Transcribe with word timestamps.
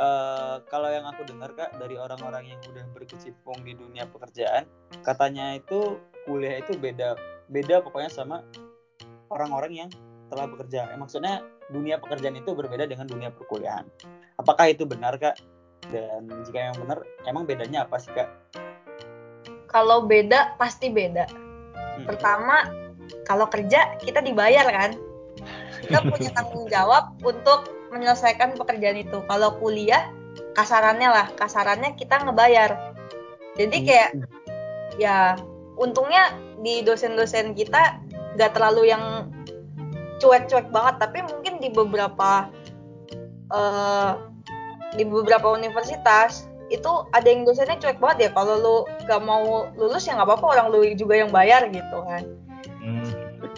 uh, 0.00 0.64
kalau 0.72 0.88
yang 0.88 1.04
aku 1.04 1.28
dengar 1.28 1.52
kak 1.52 1.76
dari 1.76 2.00
orang-orang 2.00 2.56
yang 2.56 2.60
udah 2.72 2.88
berkecimpung 2.96 3.60
di 3.60 3.76
dunia 3.76 4.08
pekerjaan 4.08 4.64
katanya 5.04 5.60
itu 5.60 6.00
kuliah 6.24 6.64
itu 6.64 6.72
beda 6.80 7.20
beda 7.52 7.84
pokoknya 7.84 8.08
sama 8.08 8.40
orang-orang 9.30 9.72
yang 9.86 9.90
telah 10.30 10.46
bekerja. 10.46 10.94
Eh, 10.94 10.98
maksudnya 10.98 11.42
dunia 11.68 11.98
pekerjaan 11.98 12.38
itu 12.38 12.54
berbeda 12.54 12.86
dengan 12.86 13.10
dunia 13.10 13.34
perkuliahan. 13.34 13.84
Apakah 14.38 14.70
itu 14.70 14.86
benar 14.86 15.18
kak? 15.18 15.38
Dan 15.90 16.30
jika 16.46 16.70
yang 16.70 16.76
benar, 16.78 17.02
emang 17.26 17.44
bedanya 17.50 17.84
apa 17.84 17.98
sih 17.98 18.14
kak? 18.14 18.30
Kalau 19.66 20.06
beda 20.06 20.54
pasti 20.54 20.90
beda. 20.90 21.26
Hmm. 21.26 22.06
Pertama, 22.06 22.70
kalau 23.26 23.50
kerja 23.50 23.98
kita 23.98 24.22
dibayar 24.22 24.66
kan, 24.70 24.90
kita 25.82 25.98
punya 26.06 26.30
tanggung 26.38 26.70
jawab 26.70 27.10
untuk 27.26 27.79
menyelesaikan 27.90 28.56
pekerjaan 28.56 28.98
itu. 29.02 29.22
Kalau 29.26 29.58
kuliah, 29.58 30.10
kasarannya 30.54 31.08
lah, 31.10 31.26
kasarannya 31.36 31.94
kita 31.98 32.22
ngebayar. 32.22 32.94
Jadi 33.58 33.76
hmm. 33.82 33.86
kayak 33.86 34.10
ya 34.98 35.36
untungnya 35.80 36.34
di 36.60 36.84
dosen-dosen 36.84 37.56
kita 37.56 37.98
nggak 38.36 38.52
terlalu 38.52 38.92
yang 38.92 39.32
cuek-cuek 40.20 40.68
banget 40.68 41.00
tapi 41.00 41.24
mungkin 41.24 41.58
di 41.58 41.72
beberapa 41.72 42.52
uh, 43.48 44.12
di 44.94 45.08
beberapa 45.08 45.56
universitas 45.56 46.46
itu 46.70 46.90
ada 47.10 47.26
yang 47.26 47.42
dosennya 47.42 47.80
cuek 47.82 47.98
banget 47.98 48.28
ya 48.28 48.30
kalau 48.36 48.54
lu 48.60 48.76
gak 49.08 49.22
mau 49.24 49.66
lulus 49.74 50.06
ya 50.06 50.14
nggak 50.14 50.28
apa-apa 50.28 50.46
orang 50.54 50.66
lu 50.70 50.86
juga 50.94 51.18
yang 51.18 51.32
bayar 51.32 51.66
gitu 51.72 51.98
kan. 52.06 52.22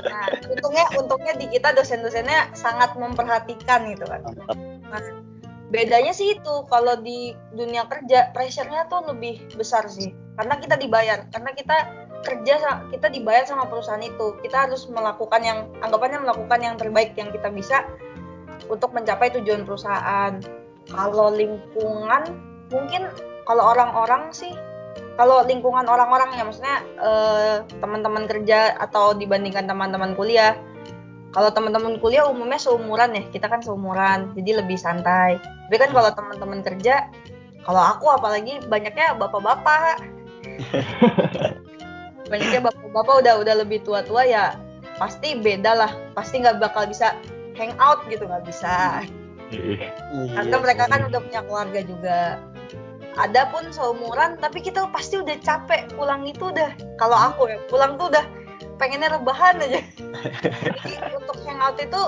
Nah 0.03 0.27
untungnya 0.51 0.87
untungnya 0.99 1.35
di 1.39 1.47
kita 1.51 1.75
dosen-dosennya 1.75 2.55
sangat 2.57 2.95
memperhatikan 2.99 3.87
gitu 3.95 4.05
kan. 4.07 4.23
Nah 4.91 5.03
bedanya 5.73 6.13
sih 6.13 6.37
itu 6.37 6.55
kalau 6.69 7.01
di 7.01 7.33
dunia 7.57 7.89
kerja 7.89 8.29
pressure-nya 8.37 8.87
tuh 8.93 9.07
lebih 9.09 9.41
besar 9.57 9.89
sih. 9.89 10.13
Karena 10.37 10.59
kita 10.61 10.77
dibayar 10.77 11.29
karena 11.33 11.51
kita 11.55 11.77
kerja 12.23 12.55
kita 12.93 13.09
dibayar 13.11 13.45
sama 13.47 13.67
perusahaan 13.67 14.03
itu. 14.03 14.37
Kita 14.43 14.69
harus 14.69 14.87
melakukan 14.91 15.41
yang 15.43 15.59
anggapannya 15.83 16.23
melakukan 16.23 16.61
yang 16.61 16.75
terbaik 16.77 17.17
yang 17.17 17.31
kita 17.33 17.49
bisa 17.51 17.87
untuk 18.69 18.93
mencapai 18.95 19.33
tujuan 19.39 19.65
perusahaan. 19.67 20.39
Kalau 20.91 21.31
lingkungan 21.33 22.23
mungkin 22.73 23.07
kalau 23.47 23.75
orang-orang 23.75 24.31
sih 24.31 24.55
kalau 25.17 25.45
lingkungan 25.45 25.85
orang-orang 25.85 26.33
ya 26.37 26.43
maksudnya 26.47 26.77
eh, 27.01 27.57
teman-teman 27.81 28.25
kerja 28.25 28.77
atau 28.81 29.13
dibandingkan 29.13 29.69
teman-teman 29.69 30.17
kuliah. 30.17 30.57
Kalau 31.33 31.49
teman-teman 31.49 31.97
kuliah 31.97 32.29
umumnya 32.29 32.61
seumuran 32.61 33.17
ya 33.17 33.25
kita 33.33 33.49
kan 33.49 33.65
seumuran 33.65 34.37
jadi 34.37 34.65
lebih 34.65 34.77
santai. 34.77 35.41
Tapi 35.41 35.77
kan 35.81 35.91
kalau 35.93 36.11
teman-teman 36.13 36.61
kerja 36.61 37.09
kalau 37.65 37.81
aku 37.81 38.13
apalagi 38.13 38.61
banyaknya 38.69 39.17
bapak-bapak. 39.17 40.01
Banyaknya 42.33 42.65
bapak-bapak 42.65 43.15
udah 43.25 43.35
udah 43.45 43.55
lebih 43.61 43.85
tua-tua 43.85 44.25
ya 44.25 44.57
pasti 44.97 45.37
beda 45.37 45.73
lah. 45.77 45.93
Pasti 46.17 46.41
nggak 46.41 46.61
bakal 46.61 46.89
bisa 46.89 47.13
hang 47.57 47.77
out 47.77 48.05
gitu 48.09 48.25
nggak 48.25 48.45
bisa. 48.49 49.05
Iya. 49.53 49.93
karena 50.33 50.57
mereka 50.65 50.85
kan 50.89 51.01
udah 51.13 51.21
punya 51.21 51.41
keluarga 51.45 51.81
juga 51.85 52.41
ada 53.21 53.49
pun 53.53 53.69
seumuran 53.69 54.41
tapi 54.41 54.65
kita 54.65 54.89
pasti 54.89 55.21
udah 55.21 55.37
capek. 55.45 55.93
Pulang 55.93 56.25
itu 56.25 56.49
udah 56.49 56.73
kalau 56.97 57.17
aku 57.17 57.53
ya 57.53 57.59
pulang 57.69 58.01
tuh 58.01 58.09
udah 58.09 58.25
pengennya 58.81 59.13
rebahan 59.13 59.61
aja. 59.61 59.81
Jadi 60.83 60.93
untuk 61.21 61.37
hangout 61.45 61.77
itu 61.79 62.03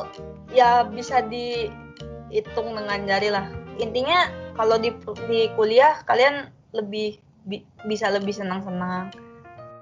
ya 0.54 0.86
bisa 0.88 1.20
dihitung 1.26 2.72
dengan 2.72 3.04
jari 3.04 3.28
lah. 3.30 3.46
Intinya 3.76 4.30
kalau 4.54 4.78
di 4.78 4.94
di 5.26 5.50
kuliah 5.58 6.00
kalian 6.06 6.48
lebih 6.72 7.20
bi, 7.46 7.62
bisa 7.84 8.08
lebih 8.08 8.32
senang-senang. 8.32 9.12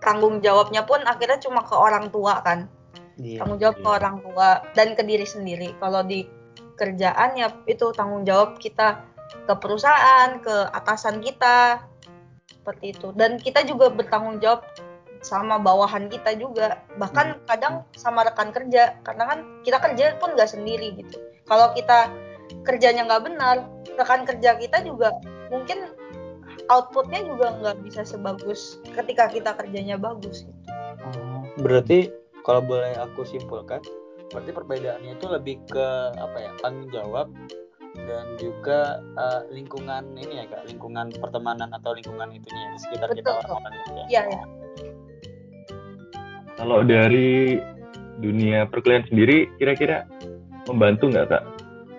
Tanggung 0.02 0.42
jawabnya 0.42 0.82
pun 0.82 0.98
akhirnya 1.06 1.38
cuma 1.38 1.62
ke 1.62 1.76
orang 1.78 2.10
tua 2.10 2.42
kan. 2.42 2.66
Yeah, 3.20 3.44
tanggung 3.44 3.60
jawab 3.62 3.76
yeah. 3.78 3.84
ke 3.84 3.88
iya. 3.88 3.96
orang 4.00 4.16
tua 4.24 4.48
dan 4.74 4.88
ke 4.98 5.02
diri 5.06 5.26
sendiri. 5.28 5.68
Kalau 5.78 6.02
di 6.02 6.26
kerjaan 6.74 7.38
ya 7.38 7.52
itu 7.70 7.94
tanggung 7.94 8.26
jawab 8.26 8.58
kita 8.58 9.11
ke 9.48 9.54
perusahaan 9.58 10.38
ke 10.40 10.56
atasan 10.72 11.24
kita 11.24 11.82
seperti 12.48 12.94
itu 12.94 13.10
dan 13.18 13.40
kita 13.42 13.66
juga 13.66 13.90
bertanggung 13.90 14.38
jawab 14.38 14.62
sama 15.22 15.58
bawahan 15.58 16.10
kita 16.10 16.34
juga 16.34 16.82
bahkan 16.98 17.38
hmm. 17.38 17.46
kadang 17.46 17.74
sama 17.94 18.26
rekan 18.26 18.50
kerja 18.50 18.98
karena 19.06 19.24
kan 19.26 19.38
kita 19.62 19.78
kerja 19.78 20.04
pun 20.18 20.34
nggak 20.34 20.50
sendiri 20.50 20.98
gitu 20.98 21.18
kalau 21.46 21.70
kita 21.74 22.10
kerjanya 22.66 23.06
nggak 23.06 23.24
benar 23.30 23.66
rekan 23.98 24.26
kerja 24.26 24.58
kita 24.58 24.82
juga 24.82 25.14
mungkin 25.50 25.94
outputnya 26.70 27.22
juga 27.26 27.46
nggak 27.58 27.76
bisa 27.86 28.02
sebagus 28.06 28.78
ketika 28.94 29.30
kita 29.30 29.50
kerjanya 29.56 29.98
bagus 29.98 30.46
gitu. 30.46 30.60
Oh, 31.02 31.42
berarti 31.58 32.12
kalau 32.46 32.62
boleh 32.62 32.94
aku 32.98 33.26
simpulkan, 33.26 33.82
berarti 34.30 34.50
perbedaannya 34.50 35.18
itu 35.18 35.26
lebih 35.26 35.56
ke 35.70 35.86
apa 36.14 36.36
ya 36.38 36.52
tanggung 36.62 36.90
jawab 36.90 37.26
dan 37.92 38.24
juga 38.40 39.00
uh, 39.20 39.42
lingkungan 39.52 40.16
ini 40.16 40.42
ya 40.42 40.44
kak, 40.48 40.64
lingkungan 40.68 41.12
pertemanan 41.16 41.68
atau 41.76 41.92
lingkungan 41.92 42.32
itunya 42.32 42.66
di 42.72 42.78
sekitar 42.80 43.12
Betul. 43.12 43.18
kita 43.20 43.30
orang-orang 43.44 43.72
itu 43.72 43.90
ya. 43.92 44.04
Iya 44.08 44.22
ya. 44.28 44.42
Kalau 46.56 46.78
dari 46.84 47.58
dunia 48.20 48.68
perkuliahan 48.68 49.08
sendiri, 49.08 49.50
kira-kira 49.56 50.08
membantu 50.68 51.10
nggak 51.10 51.26
kak 51.28 51.44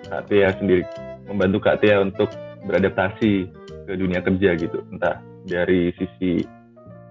Kak 0.04 0.24
Tia 0.30 0.50
sendiri, 0.62 0.84
membantu 1.26 1.58
Kak 1.64 1.82
Tia 1.82 1.98
untuk 2.02 2.30
beradaptasi 2.64 3.50
ke 3.84 3.94
dunia 4.00 4.24
kerja 4.24 4.56
gitu 4.56 4.80
entah 4.92 5.20
dari 5.44 5.92
sisi 6.00 6.44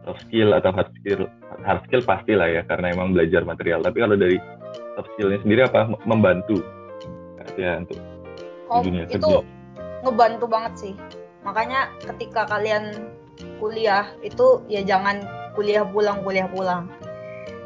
soft 0.03 0.25
skill 0.27 0.57
atau 0.57 0.73
hard 0.73 0.89
skill 1.01 1.29
hard 1.63 1.83
skill 1.87 2.03
pasti 2.03 2.33
lah 2.33 2.49
ya 2.49 2.63
karena 2.65 2.97
emang 2.97 3.13
belajar 3.13 3.45
material 3.45 3.85
tapi 3.85 4.01
kalau 4.01 4.17
dari 4.17 4.41
soft 4.97 5.09
skillnya 5.15 5.39
sendiri 5.45 5.69
apa 5.69 5.93
membantu 6.09 6.65
ya 7.61 7.85
untuk 7.85 8.01
oh, 8.73 8.83
dunia 8.83 9.05
itu 9.05 9.21
kerja. 9.21 9.45
ngebantu 10.03 10.47
banget 10.49 10.73
sih. 10.81 10.95
Makanya 11.45 11.93
ketika 12.01 12.49
kalian 12.49 13.13
kuliah 13.61 14.09
itu 14.25 14.65
ya 14.67 14.81
jangan 14.83 15.23
kuliah 15.53 15.85
pulang 15.85 16.25
kuliah 16.25 16.49
pulang. 16.49 16.89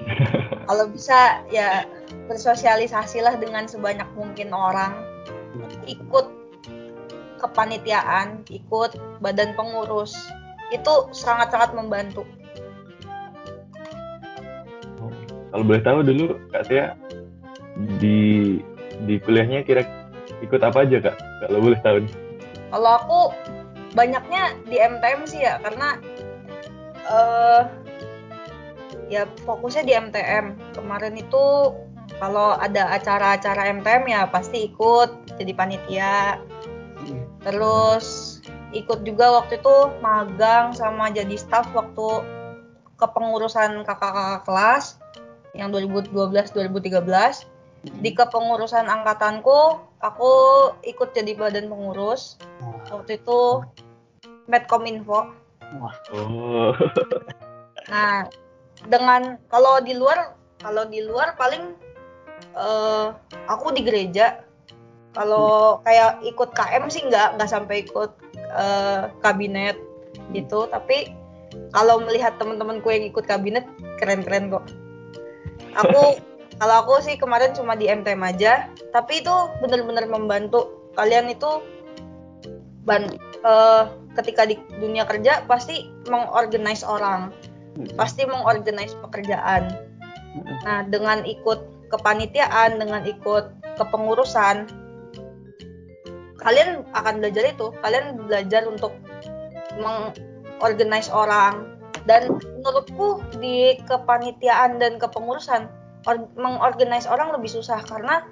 Kalau 0.67 0.91
bisa 0.91 1.47
ya 1.55 1.87
bersosialisasilah 2.27 3.39
dengan 3.39 3.71
sebanyak 3.71 4.07
mungkin 4.19 4.51
orang. 4.51 4.93
Ikut 5.87 6.27
kepanitiaan, 7.39 8.43
ikut 8.51 8.99
badan 9.23 9.55
pengurus, 9.55 10.15
itu 10.75 10.95
sangat-sangat 11.15 11.73
membantu. 11.77 12.27
Kalau 15.55 15.65
boleh 15.65 15.83
tahu 15.83 15.99
dulu 16.05 16.25
Kak 16.53 16.69
Tia 16.69 16.99
di 18.03 18.61
di 19.09 19.15
kuliahnya 19.21 19.65
kira 19.65 19.85
ikut 20.45 20.61
apa 20.61 20.85
aja 20.85 20.99
Kak? 21.01 21.17
Kalau 21.47 21.59
boleh 21.63 21.81
tahu 21.81 21.97
nih. 22.05 22.15
Kalau 22.73 22.91
aku 23.01 23.21
banyaknya 23.97 24.57
di 24.69 24.77
MTM 24.77 25.21
sih 25.25 25.41
ya 25.47 25.57
karena 25.65 25.97
uh, 27.09 27.63
ya 29.09 29.25
fokusnya 29.47 29.85
di 29.87 29.93
MTM. 29.97 30.59
Kemarin 30.77 31.17
itu 31.17 31.73
kalau 32.17 32.57
ada 32.57 32.93
acara-acara 32.97 33.73
MTM 33.81 34.09
ya 34.09 34.25
pasti 34.29 34.73
ikut 34.73 35.37
jadi 35.37 35.53
panitia 35.53 36.41
terus 37.45 38.39
ikut 38.75 39.07
juga 39.07 39.31
waktu 39.43 39.63
itu 39.63 39.77
magang 40.03 40.75
sama 40.75 41.13
jadi 41.13 41.39
staff 41.39 41.71
waktu 41.77 42.25
kepengurusan 42.99 43.85
kakak-kakak 43.85 44.43
kelas 44.49 44.99
yang 45.55 45.71
2012-2013 45.73 46.53
hmm. 46.53 47.56
Di 47.83 48.11
kepengurusan 48.15 48.89
angkatanku 48.89 49.79
aku 50.03 50.33
ikut 50.83 51.13
jadi 51.13 51.37
badan 51.37 51.71
pengurus. 51.71 52.41
Waktu 52.91 53.19
itu 53.21 53.63
Medcominfo 54.47 55.35
oh. 56.15 56.71
nah 57.91 58.27
dengan 58.87 59.39
kalau 59.51 59.83
di 59.83 59.95
luar 59.95 60.35
kalau 60.63 60.87
di 60.87 61.03
luar 61.03 61.35
paling 61.39 61.75
uh, 62.57 63.15
aku 63.47 63.73
di 63.75 63.85
gereja. 63.85 64.43
Kalau 65.17 65.81
kayak 65.81 66.21
ikut 66.29 66.53
KM 66.53 66.93
sih 66.93 67.09
nggak 67.09 67.41
nggak 67.41 67.49
sampai 67.49 67.89
ikut 67.89 68.13
uh, 68.53 69.09
kabinet 69.25 69.81
gitu. 70.37 70.69
Tapi 70.69 71.09
kalau 71.73 72.05
melihat 72.05 72.37
teman-temanku 72.37 72.93
yang 72.93 73.09
ikut 73.09 73.25
kabinet 73.25 73.65
keren-keren 73.97 74.53
kok. 74.53 74.65
Aku 75.81 76.21
kalau 76.57 76.75
aku 76.85 77.05
sih 77.05 77.17
kemarin 77.21 77.53
cuma 77.53 77.77
di 77.77 77.89
MTM 77.89 78.23
aja 78.25 78.71
tapi 78.93 79.21
itu 79.21 79.35
benar-benar 79.61 80.09
membantu 80.09 80.91
kalian 80.97 81.29
itu 81.29 81.61
ban 82.87 83.13
uh, 83.43 83.91
ketika 84.17 84.47
di 84.49 84.57
dunia 84.81 85.05
kerja 85.05 85.45
pasti 85.45 85.91
mengorganize 86.09 86.87
orang 86.87 87.35
pasti 87.97 88.25
mengorganize 88.25 88.97
pekerjaan. 89.05 89.77
Nah 90.65 90.85
dengan 90.89 91.25
ikut 91.29 91.91
kepanitiaan 91.93 92.81
dengan 92.81 93.05
ikut 93.05 93.53
kepengurusan 93.77 94.65
kalian 96.41 96.87
akan 96.97 97.15
belajar 97.21 97.45
itu. 97.53 97.67
Kalian 97.85 98.17
belajar 98.25 98.63
untuk 98.65 98.97
mengorganize 99.77 101.13
orang. 101.13 101.77
Dan 102.07 102.39
menurutku 102.39 103.19
di 103.43 103.83
kepanitiaan 103.83 104.79
dan 104.79 104.95
kepengurusan 105.03 105.67
mengorganize 106.39 107.11
orang 107.11 107.35
lebih 107.35 107.51
susah 107.51 107.83
karena 107.83 108.23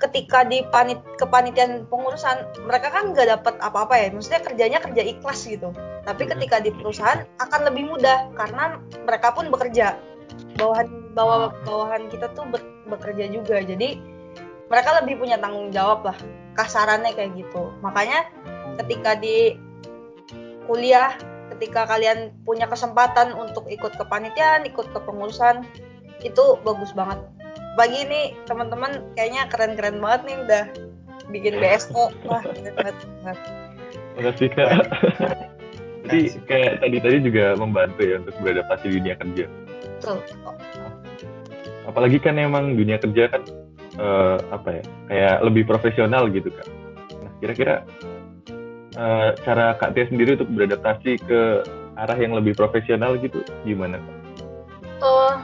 ketika 0.00 0.48
di 0.48 0.64
panit 0.72 1.00
kepanitiaan 1.20 1.84
pengurusan 1.88 2.48
mereka 2.64 2.88
kan 2.88 3.12
nggak 3.12 3.40
dapat 3.40 3.54
apa-apa 3.60 3.94
ya. 3.96 4.08
Maksudnya 4.12 4.40
kerjanya 4.44 4.78
kerja 4.80 5.02
ikhlas 5.04 5.44
gitu. 5.44 5.72
Tapi 6.04 6.24
ketika 6.24 6.60
di 6.60 6.72
perusahaan 6.72 7.24
akan 7.40 7.60
lebih 7.68 7.92
mudah 7.92 8.32
karena 8.36 8.80
mereka 9.04 9.32
pun 9.32 9.52
bekerja. 9.52 9.96
Bawahan 10.56 10.88
bawa 11.12 11.52
bawahan 11.64 12.08
kita 12.08 12.32
tuh 12.32 12.48
bekerja 12.88 13.28
juga. 13.28 13.60
Jadi 13.60 14.00
mereka 14.72 15.02
lebih 15.02 15.20
punya 15.20 15.36
tanggung 15.36 15.68
jawab 15.72 16.04
lah 16.04 16.16
kasarannya 16.56 17.12
kayak 17.12 17.36
gitu. 17.36 17.72
Makanya 17.84 18.28
ketika 18.80 19.16
di 19.16 19.56
kuliah 20.64 21.12
ketika 21.56 21.84
kalian 21.84 22.32
punya 22.46 22.64
kesempatan 22.70 23.36
untuk 23.36 23.68
ikut 23.68 23.98
kepanitiaan 23.98 24.64
ikut 24.64 24.86
kepengurusan 24.96 25.66
itu 26.22 26.44
bagus 26.62 26.92
banget. 26.92 27.18
Pagi 27.78 27.98
ini 28.04 28.36
teman-teman 28.44 29.14
kayaknya 29.16 29.48
keren-keren 29.48 29.98
banget 30.02 30.20
nih 30.26 30.36
udah 30.44 30.64
bikin 31.30 31.54
BSO 31.62 32.10
wah 32.26 32.42
keren 32.42 32.74
banget 32.76 32.96
makasih 34.18 34.48
kak. 34.52 34.70
Jadi 36.04 36.20
kayak 36.50 36.72
tadi-tadi 36.82 37.16
juga 37.22 37.54
membantu 37.54 38.02
ya 38.02 38.18
untuk 38.18 38.34
beradaptasi 38.42 38.84
di 38.90 38.94
dunia 38.98 39.14
kerja. 39.14 39.44
Betul. 40.00 40.18
Apalagi 41.86 42.18
kan 42.18 42.36
emang 42.36 42.74
dunia 42.74 42.98
kerja 42.98 43.30
kan 43.30 43.42
uh, 43.98 44.36
apa 44.50 44.80
ya 44.80 44.82
kayak 45.10 45.36
lebih 45.42 45.62
profesional 45.66 46.30
gitu 46.30 46.52
kan 46.52 46.68
nah 47.20 47.32
kira-kira 47.42 47.74
uh, 48.96 49.34
cara 49.42 49.74
kak 49.76 49.96
Tia 49.96 50.06
sendiri 50.06 50.38
untuk 50.38 50.50
beradaptasi 50.52 51.20
ke 51.24 51.40
arah 51.98 52.18
yang 52.18 52.32
lebih 52.32 52.54
profesional 52.54 53.18
gitu 53.18 53.44
gimana 53.66 53.98
kak? 53.98 54.16
Uh, 55.00 55.36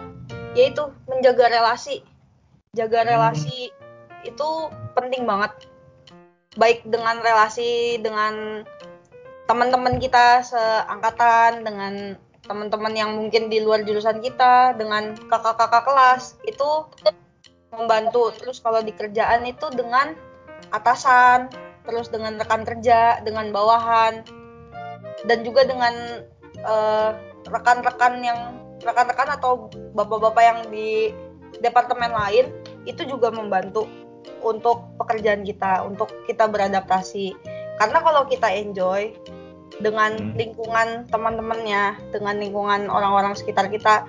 yaitu 0.56 0.88
menjaga 1.04 1.52
relasi 1.52 2.00
jaga 2.72 3.04
hmm. 3.04 3.08
relasi 3.12 3.70
hmm. 3.70 4.30
itu 4.32 4.48
penting 4.96 5.28
banget 5.28 5.52
baik 6.56 6.80
dengan 6.88 7.20
relasi 7.20 8.00
dengan 8.00 8.64
teman-teman 9.44 10.00
kita 10.00 10.42
seangkatan 10.42 11.62
dengan 11.62 11.94
teman-teman 12.48 12.94
yang 12.96 13.10
mungkin 13.14 13.52
di 13.52 13.60
luar 13.60 13.84
jurusan 13.84 14.24
kita 14.24 14.74
dengan 14.74 15.14
kakak-kakak 15.28 15.84
kelas 15.84 16.40
itu 16.48 16.88
membantu 17.74 18.32
terus 18.34 18.58
kalau 18.64 18.80
di 18.80 18.96
kerjaan 18.96 19.44
itu 19.44 19.68
dengan 19.76 20.16
atasan 20.72 21.52
terus 21.84 22.08
dengan 22.10 22.40
rekan 22.40 22.66
kerja 22.66 23.20
dengan 23.22 23.52
bawahan 23.52 24.24
dan 25.28 25.38
juga 25.46 25.68
dengan 25.68 26.24
uh, 26.64 27.14
rekan-rekan 27.46 28.24
yang 28.24 28.40
rekan-rekan 28.84 29.32
atau 29.40 29.73
bapak-bapak 29.96 30.43
yang 30.44 30.58
di 30.69 31.12
departemen 31.61 32.12
lain 32.12 32.52
itu 32.84 33.06
juga 33.08 33.32
membantu 33.32 33.88
untuk 34.44 34.84
pekerjaan 35.00 35.43
kita 35.43 35.82
untuk 35.87 36.11
kita 36.28 36.46
beradaptasi. 36.50 37.34
Karena 37.76 37.99
kalau 38.00 38.25
kita 38.28 38.49
enjoy 38.49 39.12
dengan 39.82 40.17
hmm. 40.17 40.34
lingkungan 40.38 40.88
teman-temannya 41.11 41.99
dengan 42.14 42.37
lingkungan 42.40 42.88
orang-orang 42.88 43.37
sekitar 43.37 43.69
kita 43.69 44.06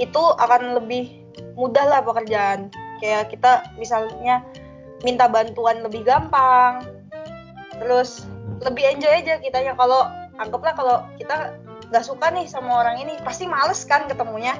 itu 0.00 0.22
akan 0.40 0.78
lebih 0.78 1.22
mudah 1.58 1.84
lah 1.86 2.00
pekerjaan. 2.02 2.70
Kayak 3.02 3.34
kita 3.34 3.66
misalnya 3.76 4.42
minta 5.04 5.28
bantuan 5.28 5.84
lebih 5.84 6.06
gampang 6.06 6.88
terus 7.82 8.24
lebih 8.62 8.86
enjoy 8.86 9.12
aja 9.12 9.42
kitanya. 9.42 9.74
Kalau 9.74 10.06
anggaplah 10.38 10.74
kalau 10.74 10.96
kita 11.18 11.58
nggak 11.94 12.10
suka 12.10 12.26
nih 12.34 12.50
sama 12.50 12.82
orang 12.82 12.98
ini 13.06 13.14
pasti 13.22 13.46
males 13.46 13.86
kan 13.86 14.10
ketemunya. 14.10 14.58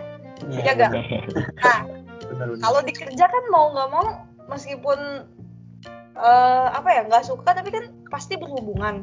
Ya 0.54 0.70
gak 0.78 0.94
nah 1.58 1.82
kalau 2.62 2.80
dikerja 2.86 3.26
kan 3.26 3.44
mau 3.50 3.74
nggak 3.74 3.90
mau 3.90 4.06
meskipun 4.46 5.26
uh, 6.14 6.66
apa 6.70 6.88
ya 6.94 7.02
nggak 7.10 7.26
suka 7.26 7.50
tapi 7.58 7.74
kan 7.74 7.90
pasti 8.06 8.38
berhubungan. 8.38 9.02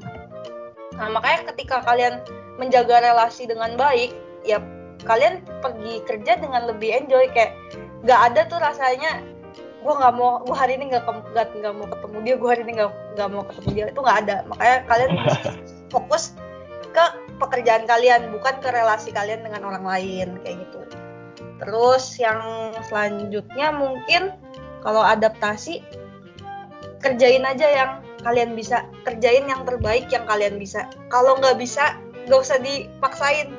Nah 0.95 1.07
makanya 1.11 1.51
ketika 1.51 1.83
kalian 1.83 2.23
menjaga 2.55 3.03
relasi 3.03 3.47
dengan 3.51 3.75
baik 3.75 4.15
ya 4.47 4.63
kalian 5.03 5.43
pergi 5.59 5.99
kerja 6.07 6.39
dengan 6.39 6.71
lebih 6.71 7.03
enjoy 7.03 7.27
kayak 7.35 7.51
nggak 8.07 8.19
ada 8.31 8.41
tuh 8.47 8.63
rasanya 8.63 9.19
gue 9.81 9.93
nggak 9.97 10.13
mau 10.13 10.39
gue 10.45 10.55
hari 10.55 10.77
ini 10.77 10.93
nggak 10.93 11.03
nggak 11.35 11.73
mau 11.73 11.87
ketemu 11.89 12.17
dia 12.23 12.35
gue 12.37 12.49
hari 12.49 12.61
ini 12.63 12.73
nggak 12.79 12.91
nggak 13.17 13.27
mau 13.27 13.43
ketemu 13.43 13.69
dia. 13.75 13.85
Itu 13.91 13.99
nggak 13.99 14.17
ada. 14.23 14.35
Makanya 14.47 14.77
kalian 14.87 15.11
pekerjaan 17.41 17.89
kalian 17.89 18.29
bukan 18.29 18.61
ke 18.61 18.69
relasi 18.69 19.09
kalian 19.09 19.41
dengan 19.41 19.65
orang 19.65 19.81
lain 19.81 20.37
kayak 20.45 20.61
gitu. 20.61 20.81
Terus 21.61 22.17
yang 22.21 22.73
selanjutnya 22.85 23.73
mungkin 23.73 24.37
kalau 24.85 25.01
adaptasi 25.01 25.81
kerjain 27.01 27.45
aja 27.45 27.65
yang 27.65 27.91
kalian 28.21 28.53
bisa 28.53 28.85
kerjain 29.05 29.49
yang 29.49 29.65
terbaik 29.65 30.05
yang 30.13 30.25
kalian 30.29 30.61
bisa. 30.61 30.85
Kalau 31.09 31.37
nggak 31.41 31.57
bisa 31.57 31.97
nggak 32.29 32.41
usah 32.41 32.61
dipaksain. 32.61 33.49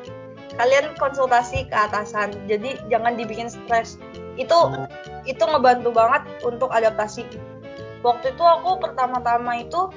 Kalian 0.53 0.93
konsultasi 1.01 1.67
ke 1.67 1.77
atasan. 1.77 2.37
Jadi 2.47 2.77
jangan 2.93 3.17
dibikin 3.17 3.49
stres. 3.49 3.99
Itu 4.39 4.87
itu 5.27 5.43
ngebantu 5.43 5.91
banget 5.91 6.23
untuk 6.45 6.71
adaptasi. 6.71 7.25
Waktu 8.03 8.35
itu 8.35 8.45
aku 8.45 8.83
pertama-tama 8.83 9.63
itu 9.63 9.89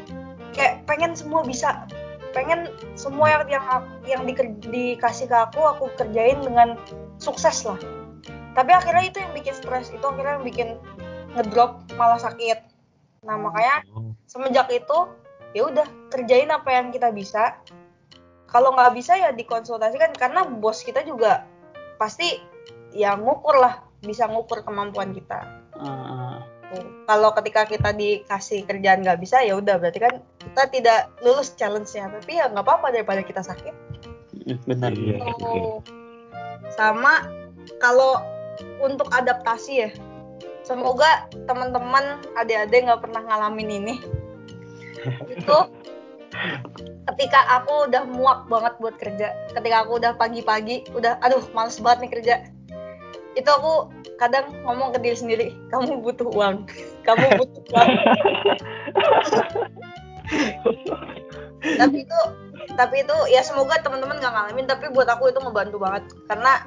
kayak 0.54 0.86
pengen 0.88 1.18
semua 1.18 1.44
bisa 1.44 1.90
pengen 2.36 2.68
semua 3.00 3.32
yang 3.32 3.48
yang, 3.48 3.66
yang 4.04 4.22
di, 4.28 4.34
dikasih 4.68 5.32
ke 5.32 5.38
aku 5.50 5.64
aku 5.64 5.88
kerjain 5.96 6.44
dengan 6.44 6.76
sukses 7.16 7.64
lah 7.64 7.80
tapi 8.52 8.76
akhirnya 8.76 9.08
itu 9.08 9.18
yang 9.24 9.32
bikin 9.32 9.56
stres 9.56 9.88
itu 9.96 10.04
akhirnya 10.04 10.40
yang 10.40 10.46
bikin 10.46 10.68
ngedrop 11.40 11.80
malah 11.96 12.20
sakit 12.20 12.60
nah 13.24 13.40
makanya 13.40 13.88
oh. 13.96 14.12
semenjak 14.28 14.68
itu 14.68 14.98
ya 15.56 15.72
udah 15.72 15.88
kerjain 16.12 16.52
apa 16.52 16.70
yang 16.76 16.92
kita 16.92 17.10
bisa 17.16 17.56
kalau 18.52 18.76
nggak 18.76 18.92
bisa 18.96 19.16
ya 19.16 19.32
dikonsultasikan 19.32 20.12
karena 20.16 20.44
bos 20.44 20.84
kita 20.84 21.08
juga 21.08 21.48
pasti 21.96 22.40
ya 22.92 23.16
ngukur 23.16 23.56
lah 23.60 23.84
bisa 24.04 24.28
ngukur 24.28 24.64
kemampuan 24.68 25.16
kita 25.16 25.48
uh. 25.80 26.15
Kalau 27.06 27.30
ketika 27.42 27.70
kita 27.70 27.90
dikasih 27.94 28.66
kerjaan 28.66 29.06
nggak 29.06 29.22
bisa 29.22 29.42
ya 29.46 29.58
udah 29.58 29.78
berarti 29.78 30.00
kan 30.02 30.14
kita 30.42 30.64
tidak 30.74 31.00
lulus 31.22 31.54
challenge-nya. 31.54 32.10
Tapi 32.10 32.42
ya 32.42 32.50
nggak 32.50 32.66
apa-apa 32.66 32.94
daripada 32.94 33.22
kita 33.22 33.46
sakit. 33.46 33.74
Benar. 34.66 34.94
Iya, 34.94 35.22
sama 36.74 37.30
kalau 37.82 38.22
untuk 38.82 39.10
adaptasi 39.14 39.74
ya 39.74 39.90
semoga 40.66 41.30
teman-teman 41.46 42.22
adik-adik 42.38 42.90
nggak 42.90 43.02
pernah 43.06 43.22
ngalamin 43.26 43.70
ini. 43.70 43.96
Itu 45.38 45.70
ketika 47.14 47.40
aku 47.62 47.90
udah 47.90 48.04
muak 48.10 48.50
banget 48.50 48.74
buat 48.82 48.96
kerja. 48.98 49.34
Ketika 49.54 49.86
aku 49.86 50.02
udah 50.02 50.18
pagi-pagi 50.18 50.90
udah 50.98 51.22
aduh 51.22 51.46
males 51.54 51.78
banget 51.78 52.10
nih 52.10 52.12
kerja 52.12 52.36
itu 53.36 53.50
aku 53.52 53.92
kadang 54.16 54.48
ngomong 54.64 54.96
ke 54.96 55.00
diri 55.04 55.18
sendiri 55.20 55.48
kamu 55.70 56.00
butuh 56.02 56.28
uang. 56.32 56.64
Kamu 57.06 57.26
butuh 57.38 57.64
uang. 57.70 57.90
Tapi 61.66 61.98
itu 62.02 62.20
tapi 62.78 63.06
itu 63.06 63.18
ya 63.30 63.42
semoga 63.46 63.78
teman-teman 63.82 64.18
nggak 64.18 64.34
ngalamin 64.34 64.66
tapi 64.70 64.90
buat 64.90 65.10
aku 65.10 65.30
itu 65.30 65.40
ngebantu 65.42 65.78
banget. 65.82 66.04
Karena 66.30 66.66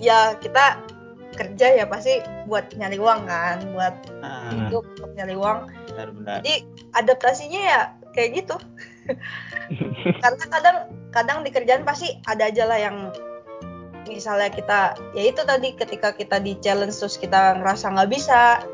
ya 0.00 0.36
kita 0.36 0.80
kerja 1.36 1.66
ya 1.80 1.84
pasti 1.88 2.20
buat 2.44 2.68
nyari 2.74 2.98
uang 2.98 3.20
kan 3.24 3.56
buat 3.72 3.94
ah. 4.20 4.52
hidup 4.52 4.84
untuk 4.96 5.10
nyari 5.16 5.34
uang. 5.36 5.58
Benar, 5.92 6.08
benar. 6.16 6.38
jadi 6.40 6.54
adaptasinya 6.96 7.60
ya 7.60 7.80
kayak 8.12 8.44
gitu. 8.44 8.56
Karena 10.22 10.44
kadang 10.48 10.76
kadang 11.10 11.38
di 11.44 11.50
kerjaan 11.52 11.84
pasti 11.84 12.16
ada 12.26 12.48
aja 12.48 12.64
lah 12.68 12.78
yang 12.78 12.96
misalnya 14.08 14.48
kita 14.48 14.96
ya 15.12 15.22
itu 15.28 15.42
tadi 15.44 15.76
ketika 15.76 16.14
kita 16.14 16.40
di 16.40 16.56
challenge 16.62 16.96
terus 16.96 17.20
kita 17.20 17.60
ngerasa 17.60 17.92
nggak 17.92 18.10
bisa 18.10 18.64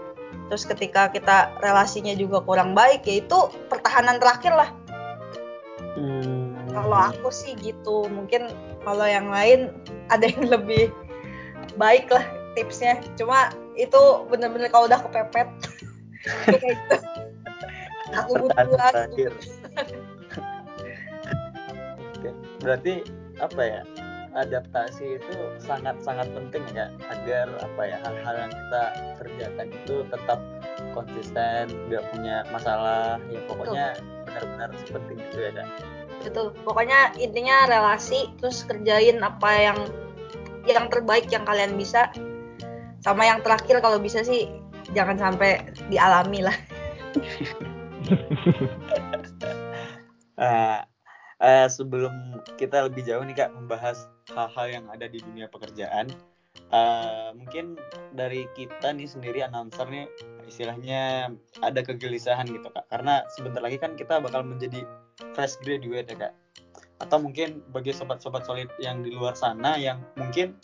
terus 0.47 0.62
ketika 0.62 1.11
kita 1.11 1.50
relasinya 1.59 2.14
juga 2.14 2.38
kurang 2.42 2.76
baik 2.76 3.02
ya 3.06 3.23
itu 3.23 3.38
pertahanan 3.66 4.23
terakhir 4.23 4.54
lah. 4.54 4.71
Hmm. 5.97 6.52
kalau 6.76 7.09
aku 7.09 7.33
sih 7.33 7.56
gitu 7.64 8.04
mungkin 8.12 8.52
kalau 8.85 9.09
yang 9.09 9.33
lain 9.33 9.73
ada 10.12 10.28
yang 10.28 10.45
lebih 10.54 10.92
baik 11.80 12.12
lah 12.12 12.25
tipsnya. 12.52 13.00
Cuma 13.16 13.49
itu 13.76 14.00
bener-bener 14.28 14.68
kalau 14.68 14.88
udah 14.88 15.00
kepepet 15.09 15.49
kayak 16.47 16.62
gitu. 16.62 16.97
Aku 18.16 18.33
butuh 18.45 18.66
berarti 22.64 23.04
apa 23.38 23.62
ya 23.62 23.83
adaptasi 24.37 25.16
itu 25.16 25.37
sangat-sangat 25.57 26.28
penting 26.37 26.64
ya 26.76 26.93
agar 27.09 27.49
apa 27.57 27.83
ya 27.88 27.97
hal-hal 28.05 28.35
yang 28.47 28.52
kita 28.52 28.83
kerjakan 29.16 29.69
itu 29.73 29.97
tetap 30.12 30.38
konsisten 30.93 31.73
nggak 31.88 32.05
punya 32.12 32.45
masalah. 32.52 33.16
Ya 33.33 33.40
pokoknya 33.49 33.87
benar-benar 34.28 34.71
sepenting 34.85 35.19
itu 35.19 35.38
ya 35.40 35.52
kan 35.57 35.69
betul. 36.26 36.52
Pokoknya 36.66 37.14
intinya 37.16 37.71
relasi 37.71 38.28
terus 38.43 38.66
kerjain 38.66 39.23
apa 39.23 39.50
yang 39.57 39.78
yang 40.69 40.87
terbaik 40.93 41.31
yang 41.33 41.47
kalian 41.49 41.78
bisa. 41.78 42.12
Sama 43.00 43.23
yang 43.23 43.38
terakhir 43.40 43.78
kalau 43.78 44.02
bisa 44.02 44.26
sih 44.26 44.50
jangan 44.90 45.14
sampai 45.14 45.62
dialami 45.87 46.43
lah. 46.43 46.57
Uh, 50.35 50.83
uh, 51.47 51.66
sebelum 51.71 52.43
kita 52.59 52.90
lebih 52.90 53.07
jauh 53.07 53.23
nih 53.23 53.47
kak 53.47 53.55
membahas 53.55 54.11
hal-hal 54.33 54.66
yang 54.66 54.85
ada 54.90 55.06
di 55.06 55.23
dunia 55.23 55.47
pekerjaan 55.47 56.11
uh, 56.73 57.30
mungkin 57.37 57.78
dari 58.14 58.49
kita 58.59 58.90
nih 58.90 59.06
sendiri 59.06 59.45
announcer 59.45 59.87
nih 59.87 60.06
istilahnya 60.47 61.35
ada 61.62 61.80
kegelisahan 61.83 62.47
gitu 62.47 62.71
kak 62.71 62.87
karena 62.90 63.26
sebentar 63.35 63.62
lagi 63.62 63.78
kan 63.78 63.95
kita 63.99 64.18
bakal 64.23 64.47
menjadi 64.47 64.87
fresh 65.35 65.59
graduate 65.62 66.11
ya 66.11 66.16
kak 66.28 66.35
atau 66.97 67.21
mungkin 67.21 67.61
bagi 67.76 67.92
sobat-sobat 67.92 68.49
solid 68.49 68.73
yang 68.80 69.04
di 69.04 69.12
luar 69.12 69.37
sana 69.37 69.76
yang 69.76 70.00
mungkin 70.16 70.56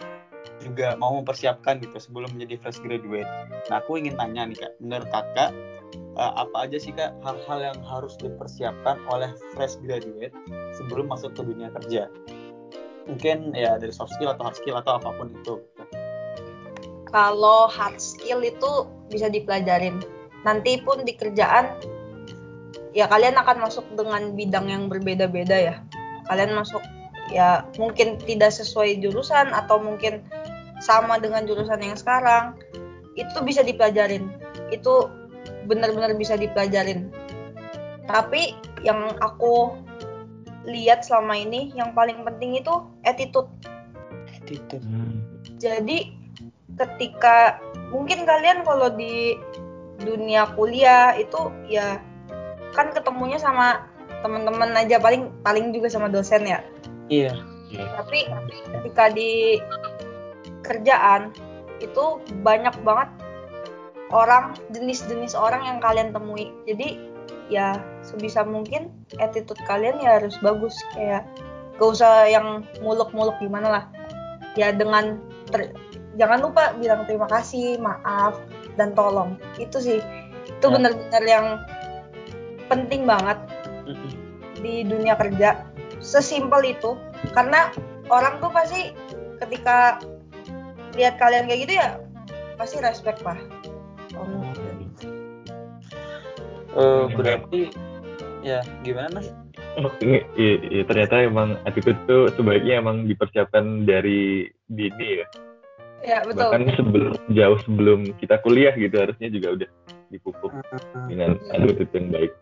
juga 0.63 0.95
mau 0.97 1.13
mempersiapkan 1.19 1.83
gitu 1.83 1.99
sebelum 1.99 2.31
menjadi 2.35 2.59
fresh 2.63 2.81
graduate. 2.83 3.29
Nah 3.71 3.83
aku 3.83 3.99
ingin 3.99 4.15
tanya 4.19 4.47
nih 4.47 4.59
kak, 4.59 4.73
menurut 4.79 5.09
kakak 5.11 5.51
uh, 6.17 6.33
apa 6.39 6.57
aja 6.67 6.79
sih 6.79 6.95
kak 6.95 7.15
hal-hal 7.23 7.59
yang 7.61 7.79
harus 7.85 8.15
dipersiapkan 8.19 8.97
oleh 9.11 9.31
fresh 9.55 9.79
graduate 9.83 10.35
sebelum 10.75 11.11
masuk 11.11 11.35
ke 11.35 11.43
dunia 11.43 11.69
kerja? 11.83 12.09
Mungkin 13.07 13.57
ya 13.57 13.79
dari 13.79 13.91
soft 13.91 14.15
skill 14.15 14.33
atau 14.35 14.47
hard 14.47 14.57
skill 14.59 14.79
atau 14.79 14.99
apa 14.99 15.11
pun 15.17 15.29
itu. 15.33 15.59
Kalau 17.11 17.69
hard 17.69 17.99
skill 17.99 18.41
itu 18.41 18.87
bisa 19.13 19.29
dipelajarin. 19.29 20.01
Nanti 20.43 20.81
pun 20.81 21.05
di 21.05 21.13
kerjaan 21.15 21.77
ya 22.93 23.09
kalian 23.09 23.37
akan 23.39 23.63
masuk 23.63 23.85
dengan 23.95 24.33
bidang 24.33 24.67
yang 24.71 24.83
berbeda-beda 24.87 25.57
ya. 25.59 25.75
Kalian 26.31 26.55
masuk 26.57 26.81
ya 27.33 27.65
mungkin 27.81 28.21
tidak 28.23 28.51
sesuai 28.53 29.01
jurusan 29.01 29.51
atau 29.55 29.81
mungkin 29.81 30.25
sama 30.83 31.23
dengan 31.23 31.47
jurusan 31.47 31.79
yang 31.79 31.95
sekarang 31.95 32.59
itu 33.15 33.39
bisa 33.47 33.63
dipelajarin 33.63 34.27
itu 34.75 35.07
benar-benar 35.71 36.13
bisa 36.19 36.35
dipelajarin 36.35 37.09
tapi 38.11 38.59
yang 38.83 39.15
aku 39.23 39.71
lihat 40.67 41.03
selama 41.03 41.35
ini 41.35 41.75
yang 41.75 41.95
paling 41.95 42.23
penting 42.23 42.59
itu 42.59 42.87
attitude. 43.03 43.51
Attitude. 44.31 44.85
Jadi 45.59 46.15
ketika 46.79 47.59
mungkin 47.91 48.25
kalian 48.25 48.65
kalau 48.65 48.89
di 48.95 49.37
dunia 50.03 50.51
kuliah 50.59 51.15
itu 51.15 51.53
ya 51.69 52.01
kan 52.73 52.91
ketemunya 52.91 53.37
sama 53.39 53.87
teman-teman 54.25 54.73
aja 54.79 54.97
paling 55.03 55.31
paling 55.43 55.75
juga 55.75 55.91
sama 55.91 56.09
dosen 56.09 56.47
ya. 56.47 56.61
Iya. 57.11 57.35
Tapi 57.73 58.29
ketika 58.79 59.11
di 59.13 59.59
kerjaan 60.63 61.35
itu 61.83 62.23
banyak 62.47 62.73
banget 62.87 63.11
orang 64.15 64.55
jenis-jenis 64.71 65.35
orang 65.35 65.65
yang 65.67 65.79
kalian 65.83 66.15
temui. 66.15 66.53
Jadi 66.69 67.01
ya 67.51 67.77
sebisa 68.13 68.45
mungkin 68.45 68.93
attitude 69.19 69.59
kalian 69.65 69.99
ya 69.99 70.21
harus 70.21 70.37
bagus. 70.45 70.77
Kayak 70.93 71.25
gak 71.81 71.89
usah 71.99 72.29
yang 72.29 72.63
muluk-muluk 72.85 73.35
gimana 73.41 73.69
lah. 73.69 73.85
Ya 74.55 74.71
dengan 74.71 75.19
ter, 75.49 75.73
jangan 76.21 76.45
lupa 76.45 76.77
bilang 76.77 77.09
terima 77.09 77.27
kasih 77.27 77.81
maaf 77.81 78.37
dan 78.77 78.93
tolong. 78.93 79.41
Itu 79.57 79.81
sih. 79.81 80.05
Itu 80.47 80.67
ya. 80.69 80.73
benar-benar 80.77 81.25
yang 81.25 81.47
penting 82.69 83.09
banget 83.09 83.41
di 84.61 84.85
dunia 84.85 85.17
kerja. 85.17 85.65
Sesimpel 86.05 86.77
itu. 86.77 86.95
Karena 87.33 87.73
orang 88.13 88.39
tuh 88.45 88.53
pasti 88.53 88.93
ketika 89.41 89.99
lihat 90.95 91.17
kalian 91.17 91.49
kayak 91.49 91.61
gitu 91.65 91.75
ya 91.81 91.97
pasti 92.61 92.79
respect 92.79 93.25
lah. 93.27 93.39
Uh, 96.73 97.05
berarti 97.13 97.69
ya 98.43 98.61
gimana 98.83 99.09
mas? 99.23 99.29
Oh, 99.81 99.89
ini, 100.05 100.21
ya, 100.37 100.85
ternyata 100.85 101.25
emang 101.25 101.57
attitude 101.65 101.97
itu 102.05 102.29
sebaiknya 102.37 102.85
emang 102.85 103.09
dipersiapkan 103.09 103.89
dari 103.89 104.53
dini 104.69 105.25
ya. 105.25 105.27
Ya 106.03 106.19
betul. 106.27 106.51
Bahkan 106.51 106.63
sebelum 106.77 107.15
jauh 107.33 107.59
sebelum 107.63 107.99
kita 108.19 108.43
kuliah 108.43 108.75
gitu 108.77 108.93
harusnya 108.99 109.33
juga 109.33 109.49
udah 109.57 109.69
dipupuk 110.13 110.53
dengan 111.09 111.41
attitude 111.55 111.89
yang 111.95 112.11
baik. 112.13 112.33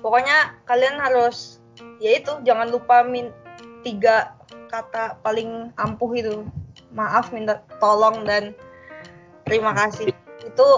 Pokoknya 0.00 0.56
kalian 0.64 0.96
harus 1.02 1.60
ya 2.00 2.16
itu 2.16 2.32
jangan 2.46 2.70
lupa 2.72 3.04
min 3.04 3.34
tiga 3.84 4.32
kata 4.72 5.18
paling 5.20 5.74
ampuh 5.76 6.10
itu 6.16 6.46
maaf 6.94 7.34
minta 7.34 7.60
tolong 7.82 8.24
dan 8.24 8.56
terima 9.44 9.74
kasih 9.74 10.10
itu 10.42 10.68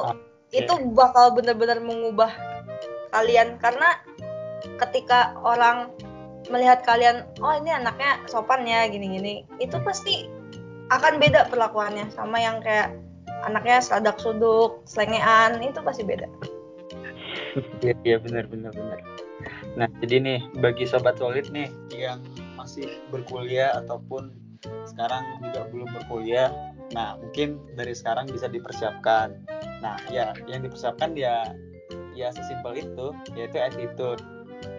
itu 0.53 0.73
bakal 0.97 1.37
benar-benar 1.37 1.79
mengubah 1.81 2.33
kalian. 3.11 3.61
Karena 3.61 3.99
ketika 4.79 5.35
orang 5.43 5.91
melihat 6.49 6.81
kalian 6.87 7.29
oh 7.45 7.53
ini 7.59 7.71
anaknya 7.75 8.25
sopan 8.31 8.65
ya 8.65 8.89
gini-gini 8.89 9.45
itu 9.61 9.77
pasti 9.85 10.31
akan 10.89 11.21
beda 11.21 11.53
perlakuannya 11.53 12.09
sama 12.15 12.41
yang 12.41 12.65
kayak 12.65 12.97
anaknya 13.45 13.85
sadak 13.85 14.17
suduk 14.17 14.81
selengean 14.89 15.61
itu 15.61 15.79
pasti 15.85 16.03
beda. 16.03 16.27
Iya 17.83 17.95
iya 18.07 18.17
benar 18.21 18.49
benar 18.49 18.73
benar. 18.73 18.99
Nah 19.77 19.89
jadi 20.01 20.17
nih 20.23 20.39
bagi 20.59 20.89
sobat 20.89 21.21
solid 21.21 21.49
nih 21.53 21.69
yang 21.93 22.25
masih 22.57 22.89
berkuliah 23.13 23.77
ataupun 23.79 24.35
sekarang 24.89 25.23
juga 25.39 25.71
belum 25.71 25.89
berkuliah 25.95 26.51
nah 26.97 27.21
mungkin 27.21 27.61
dari 27.77 27.93
sekarang 27.93 28.33
bisa 28.33 28.49
dipersiapkan. 28.49 29.37
Nah 29.85 30.01
ya 30.09 30.33
yang 30.49 30.65
dipersiapkan 30.65 31.13
ya 31.13 31.53
ya 32.19 32.35
sesimpel 32.35 32.75
itu 32.75 33.15
yaitu 33.39 33.63
attitude. 33.63 34.19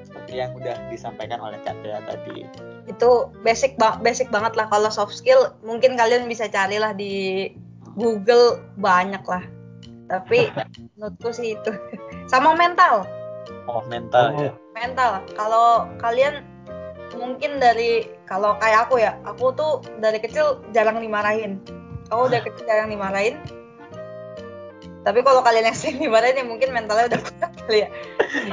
Seperti 0.04 0.44
yang 0.44 0.52
udah 0.60 0.76
disampaikan 0.92 1.40
oleh 1.40 1.56
Kak 1.64 1.80
Tia 1.80 2.04
tadi. 2.04 2.44
Itu 2.92 3.32
basic 3.48 3.80
ba 3.80 3.96
basic 4.04 4.28
banget 4.28 4.60
lah. 4.60 4.68
Kalau 4.68 4.92
soft 4.92 5.16
skill 5.16 5.56
mungkin 5.64 5.96
kalian 5.96 6.28
bisa 6.28 6.52
carilah 6.52 6.92
di 6.92 7.48
Google 7.96 8.60
banyak 8.76 9.24
lah. 9.24 9.48
Tapi 10.12 10.52
menurutku 11.00 11.32
sih 11.32 11.56
itu. 11.56 11.72
Sama 12.28 12.60
mental. 12.60 13.08
Oh 13.72 13.80
mental 13.88 14.36
oh. 14.36 14.44
ya 14.44 14.52
mental. 14.76 15.24
Kalau 15.40 15.88
kalian 16.04 16.44
mungkin 17.16 17.64
dari 17.64 18.08
kalau 18.28 18.60
kayak 18.60 18.88
aku 18.92 19.00
ya 19.00 19.16
aku 19.24 19.56
tuh 19.56 19.80
dari 20.04 20.20
kecil 20.20 20.60
jarang 20.76 21.00
dimarahin. 21.00 21.64
Aku 22.12 22.28
dari 22.28 22.44
kecil 22.52 22.68
jarang 22.68 22.92
dimarahin 22.92 23.40
tapi 25.10 25.26
kalau 25.26 25.42
kalian 25.42 25.74
yang 25.74 25.74
sering 25.74 25.98
dimarahin 25.98 26.38
ya 26.38 26.46
mungkin 26.46 26.70
mentalnya 26.70 27.10
udah 27.10 27.20
kuat 27.26 27.54
kali 27.66 27.82
ya. 27.82 27.90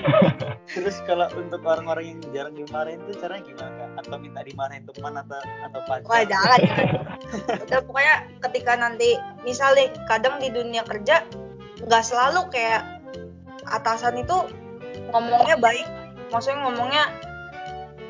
Terus 0.73 0.97
kalau 1.05 1.29
untuk 1.37 1.61
orang-orang 1.69 2.17
yang 2.17 2.21
jarang 2.33 2.57
dimarahin 2.57 2.97
tuh 3.05 3.13
caranya 3.21 3.45
gimana 3.45 3.73
kak? 3.77 3.91
atau 4.01 4.17
minta 4.17 4.41
dimarahin 4.41 4.89
teman 4.89 5.21
atau 5.21 5.37
atau 5.37 5.81
pacar? 5.85 6.09
Wah 6.09 6.25
jangan 6.25 6.61
udah 7.69 7.81
pokoknya 7.85 8.15
ketika 8.49 8.73
nanti 8.81 9.21
misalnya 9.45 9.93
kadang 10.09 10.41
di 10.41 10.49
dunia 10.49 10.81
kerja 10.89 11.29
nggak 11.85 12.05
selalu 12.09 12.49
kayak 12.49 13.05
atasan 13.69 14.17
itu 14.17 14.49
ngomongnya 15.13 15.61
baik. 15.61 15.85
Maksudnya 16.33 16.65
ngomongnya 16.65 17.05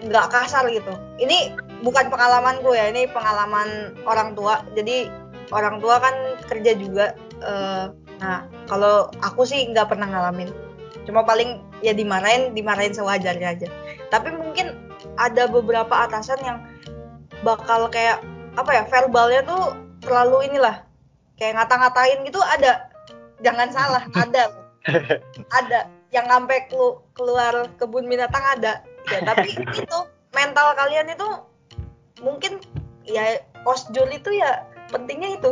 nggak 0.07 0.31
kasar 0.31 0.71
gitu. 0.71 0.95
Ini 1.19 1.51
bukan 1.83 2.15
pengalamanku 2.15 2.79
ya 2.79 2.95
ini 2.95 3.11
pengalaman 3.11 3.99
orang 4.07 4.39
tua. 4.39 4.63
Jadi 4.79 5.11
orang 5.51 5.83
tua 5.83 5.99
kan 5.99 6.15
kerja 6.47 6.79
juga 6.79 7.19
uh, 7.43 7.91
nah 8.17 8.49
kalau 8.67 9.13
aku 9.21 9.45
sih 9.45 9.67
nggak 9.71 9.93
pernah 9.93 10.09
ngalamin. 10.09 10.51
Cuma 11.07 11.23
paling 11.23 11.63
ya 11.85 11.95
dimarahin 11.95 12.53
dimarahin 12.57 12.93
sewajarnya 12.93 13.49
aja. 13.57 13.69
Tapi 14.11 14.35
mungkin 14.35 14.75
ada 15.21 15.47
beberapa 15.47 15.93
atasan 15.93 16.41
yang 16.43 16.59
bakal 17.45 17.87
kayak 17.93 18.25
apa 18.57 18.71
ya 18.73 18.83
verbalnya 18.89 19.45
tuh 19.45 19.77
terlalu 20.01 20.51
inilah 20.51 20.83
kayak 21.37 21.61
ngata-ngatain 21.61 22.25
gitu 22.27 22.41
ada. 22.43 22.91
Jangan 23.45 23.69
salah 23.71 24.05
ada. 24.25 24.45
Ada. 25.53 25.81
Yang 26.11 26.27
sampai 26.33 26.59
keluar 27.15 27.55
kebun 27.77 28.09
binatang 28.09 28.43
ada. 28.43 28.83
Ya 29.13 29.21
tapi 29.23 29.55
itu 29.81 29.99
mental 30.35 30.75
kalian 30.75 31.13
itu 31.13 31.29
mungkin 32.25 32.59
ya 33.07 33.39
osjur 33.63 34.09
itu 34.11 34.35
ya 34.35 34.65
pentingnya 34.91 35.39
itu. 35.39 35.51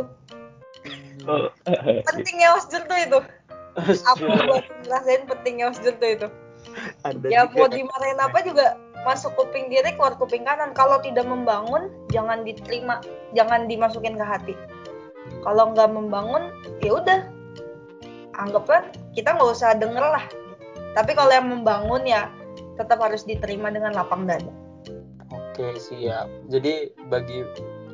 pentingnya 2.07 2.49
osjur 2.57 2.81
tuh 2.85 2.99
itu. 2.99 3.19
Aku 4.15 4.23
buat 4.47 4.65
ngerasain 4.87 5.23
pentingnya 5.27 5.75
osjur 5.75 5.93
tuh 5.99 6.09
itu. 6.09 6.27
Ada 7.05 7.25
ya 7.29 7.41
mau 7.51 7.69
dimarahin 7.69 8.19
apa 8.19 8.41
juga 8.41 8.79
masuk 9.05 9.37
kuping 9.37 9.69
kiri 9.69 9.93
keluar 9.93 10.17
kuping 10.17 10.47
kanan. 10.47 10.73
Kalau 10.73 10.97
tidak 11.03 11.27
membangun 11.27 11.91
jangan 12.09 12.41
diterima 12.41 13.03
jangan 13.37 13.69
dimasukin 13.69 14.17
ke 14.17 14.25
hati. 14.25 14.55
Kalau 15.45 15.73
nggak 15.75 15.91
membangun 15.91 16.49
ya 16.81 16.97
udah. 16.97 17.19
Anggaplah 18.35 18.89
kita 19.13 19.35
nggak 19.35 19.51
usah 19.53 19.77
denger 19.77 20.03
lah. 20.03 20.25
Tapi 20.95 21.11
kalau 21.13 21.31
yang 21.31 21.51
membangun 21.51 22.03
ya 22.07 22.31
tetap 22.79 22.99
harus 22.99 23.23
diterima 23.23 23.71
dengan 23.71 23.95
lapang 23.95 24.27
dada. 24.27 24.51
Oke 25.31 25.79
siap. 25.79 26.27
Jadi 26.51 26.91
bagi 27.07 27.43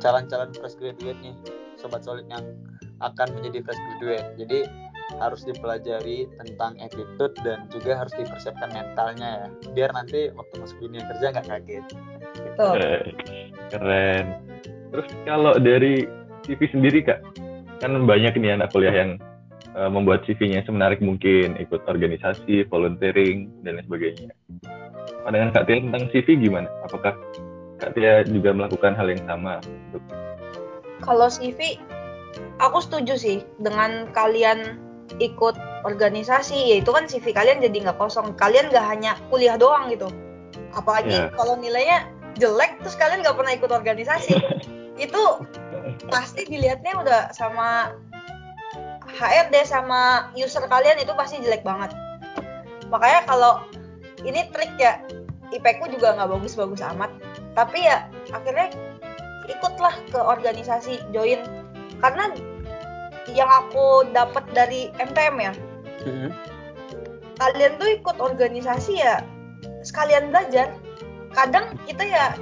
calon-calon 0.02 0.50
fresh 0.58 0.78
graduate 0.82 1.20
nih 1.22 1.36
sobat 1.78 2.02
solid 2.06 2.26
yang 2.30 2.46
akan 3.02 3.28
menjadi 3.38 3.66
fresh 3.66 3.82
graduate. 3.82 4.28
Jadi 4.38 4.60
harus 5.20 5.44
dipelajari 5.44 6.30
tentang 6.40 6.80
attitude 6.80 7.36
dan 7.44 7.68
juga 7.68 8.00
harus 8.00 8.14
dipersiapkan 8.16 8.72
mentalnya 8.72 9.30
ya. 9.44 9.48
Biar 9.76 9.90
nanti 9.92 10.32
waktu 10.32 10.54
masuk 10.62 10.78
dunia 10.80 11.04
kerja 11.04 11.26
nggak 11.36 11.48
kaget. 11.50 11.86
Gitu. 12.32 12.68
keren. 13.72 14.26
Terus 14.92 15.08
kalau 15.24 15.54
dari 15.60 16.08
CV 16.48 16.60
sendiri 16.72 17.00
kak 17.04 17.20
kan 17.80 17.96
banyak 18.06 18.36
nih 18.38 18.56
anak 18.56 18.72
kuliah 18.72 18.94
yang 18.94 19.12
uh, 19.76 19.90
membuat 19.90 20.24
CV-nya 20.28 20.64
semenarik 20.68 21.00
mungkin 21.00 21.58
ikut 21.58 21.82
organisasi 21.88 22.68
volunteering 22.68 23.50
dan 23.64 23.80
lain 23.80 23.86
sebagainya. 23.88 24.32
Pandangan 25.26 25.50
kak 25.54 25.64
Tia 25.70 25.80
tentang 25.82 26.04
CV 26.12 26.28
gimana? 26.40 26.68
Apakah 26.86 27.14
kak 27.80 27.92
Tia 27.96 28.26
juga 28.28 28.52
melakukan 28.52 28.94
hal 28.96 29.08
yang 29.12 29.24
sama? 29.26 29.60
Untuk 29.64 30.04
kalau 31.02 31.28
CV 31.34 31.82
aku 32.62 32.80
setuju 32.84 33.14
sih 33.18 33.38
dengan 33.60 34.08
kalian 34.14 34.80
ikut 35.20 35.58
organisasi 35.84 36.56
ya 36.56 36.76
itu 36.80 36.92
kan 36.94 37.10
CV 37.10 37.36
kalian 37.36 37.60
jadi 37.60 37.90
nggak 37.90 38.00
kosong. 38.00 38.38
Kalian 38.38 38.72
nggak 38.72 38.86
hanya 38.86 39.18
kuliah 39.28 39.58
doang 39.60 39.92
gitu. 39.92 40.08
Apalagi 40.72 41.28
yeah. 41.28 41.34
kalau 41.36 41.60
nilainya 41.60 42.08
jelek 42.40 42.80
terus 42.86 42.96
kalian 42.96 43.26
nggak 43.26 43.36
pernah 43.36 43.54
ikut 43.56 43.72
organisasi. 43.72 44.36
Itu 45.06 45.44
pasti 46.08 46.46
dilihatnya 46.46 46.94
udah 47.02 47.22
sama 47.34 47.98
HRD 49.12 49.68
sama 49.68 50.32
user 50.38 50.64
kalian 50.72 51.02
itu 51.04 51.12
pasti 51.18 51.42
jelek 51.44 51.66
banget. 51.68 51.92
Makanya 52.88 53.28
kalau 53.28 53.66
ini 54.24 54.48
trik 54.56 54.72
ya 54.80 55.04
IP 55.52 55.66
ku 55.84 55.90
juga 55.92 56.16
nggak 56.16 56.32
bagus-bagus 56.32 56.80
amat. 56.96 57.12
Tapi 57.58 57.84
ya 57.84 58.08
akhirnya 58.32 58.72
ikutlah 59.52 59.96
ke 60.14 60.20
organisasi 60.22 61.02
join 61.12 61.44
karena 62.02 62.34
yang 63.32 63.48
aku 63.48 64.10
dapat 64.12 64.44
dari 64.52 64.92
MTM 65.00 65.36
ya 65.40 65.54
hmm. 66.04 66.30
kalian 67.38 67.78
tuh 67.80 67.90
ikut 67.96 68.18
organisasi 68.18 69.00
ya 69.00 69.24
sekalian 69.86 70.30
belajar. 70.30 70.74
Kadang 71.32 71.78
kita 71.88 72.04
ya 72.06 72.36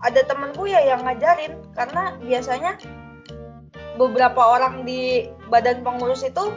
ada 0.00 0.20
temanku 0.24 0.70
ya 0.70 0.80
yang 0.82 1.02
ngajarin 1.04 1.58
karena 1.74 2.16
biasanya 2.22 2.78
beberapa 3.98 4.38
orang 4.38 4.86
di 4.86 5.26
badan 5.50 5.82
pengurus 5.82 6.22
itu 6.22 6.54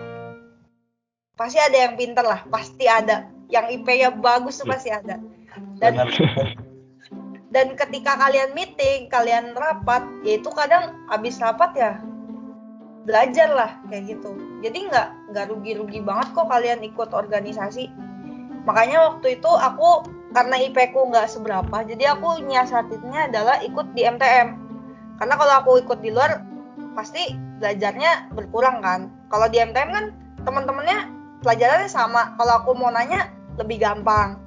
pasti 1.33 1.57
ada 1.57 1.89
yang 1.89 1.93
pinter 1.97 2.25
lah 2.25 2.45
pasti 2.49 2.85
ada. 2.85 3.27
Yang 3.51 3.83
IP-nya 3.83 4.15
bagus 4.15 4.63
tuh 4.63 4.67
pasti 4.69 4.93
ada. 4.93 5.19
Dan 5.83 6.07
dan 7.51 7.75
ketika 7.75 8.15
kalian 8.15 8.55
meeting 8.55 9.11
kalian 9.11 9.51
rapat 9.53 10.07
ya 10.23 10.39
itu 10.39 10.47
kadang 10.55 10.95
habis 11.11 11.35
rapat 11.43 11.71
ya 11.75 11.91
belajar 13.03 13.49
lah 13.51 13.71
kayak 13.91 14.15
gitu. 14.17 14.31
Jadi 14.63 14.87
nggak 14.87 15.35
nggak 15.35 15.45
rugi-rugi 15.51 15.99
banget 15.99 16.31
kok 16.31 16.47
kalian 16.47 16.79
ikut 16.85 17.11
organisasi. 17.11 17.91
Makanya 18.63 19.11
waktu 19.11 19.41
itu 19.41 19.51
aku 19.51 20.07
karena 20.31 20.55
IP 20.63 20.95
ku 20.95 21.11
nggak 21.11 21.27
seberapa 21.27 21.83
jadi 21.83 22.15
aku 22.15 22.39
nyiasatinnya 22.39 23.27
adalah 23.27 23.59
ikut 23.59 23.83
di 23.91 24.07
MTM 24.07 24.47
karena 25.19 25.35
kalau 25.35 25.53
aku 25.59 25.71
ikut 25.83 25.99
di 25.99 26.15
luar 26.15 26.39
pasti 26.95 27.35
belajarnya 27.59 28.31
berkurang 28.31 28.79
kan. 28.79 29.11
Kalau 29.27 29.51
di 29.51 29.59
MTM 29.59 29.89
kan 29.91 30.05
teman-temannya 30.47 31.09
pelajarannya 31.43 31.89
sama. 31.91 32.31
Kalau 32.39 32.63
aku 32.63 32.71
mau 32.77 32.93
nanya 32.93 33.27
lebih 33.59 33.83
gampang 33.83 34.39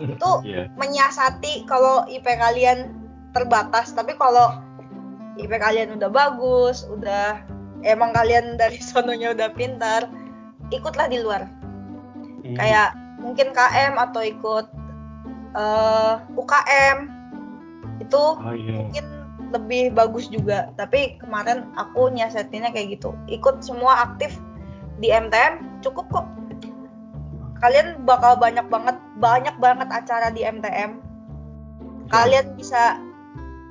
itu 0.00 0.30
yeah. 0.48 0.66
menyiasati 0.80 1.68
kalau 1.68 2.04
IP 2.08 2.24
kalian 2.24 2.96
terbatas 3.36 3.92
tapi 3.92 4.16
kalau 4.16 4.58
IP 5.36 5.52
kalian 5.56 5.96
udah 5.96 6.10
bagus 6.10 6.88
udah 6.88 7.40
emang 7.84 8.12
kalian 8.16 8.56
dari 8.56 8.80
sononya 8.90 9.36
udah 9.36 9.48
pintar 9.52 10.08
ikutlah 10.72 11.06
di 11.10 11.20
luar 11.20 11.46
hmm. 12.44 12.56
kayak 12.56 12.96
mungkin 13.20 13.52
KM 13.52 14.00
atau 14.00 14.24
ikut 14.24 14.66
uh, 15.52 15.60
eh, 16.24 16.40
UKM 16.40 16.98
itu 18.00 18.22
oh, 18.40 18.54
yeah. 18.56 18.80
mungkin 18.80 19.04
lebih 19.50 19.92
bagus 19.92 20.30
juga 20.30 20.70
tapi 20.78 21.18
kemarin 21.18 21.66
aku 21.74 22.08
nyasetinnya 22.14 22.70
kayak 22.70 22.96
gitu 22.98 23.12
ikut 23.26 23.60
semua 23.60 24.08
aktif 24.08 24.38
di 25.02 25.10
MTM 25.10 25.82
cukup 25.82 26.06
kok 26.08 26.26
kalian 27.60 28.02
bakal 28.08 28.36
banyak 28.40 28.64
banget 28.72 28.96
banyak 29.20 29.56
banget 29.60 29.88
acara 29.92 30.32
di 30.32 30.44
MTM 30.44 31.00
kalian 32.10 32.58
bisa 32.58 32.98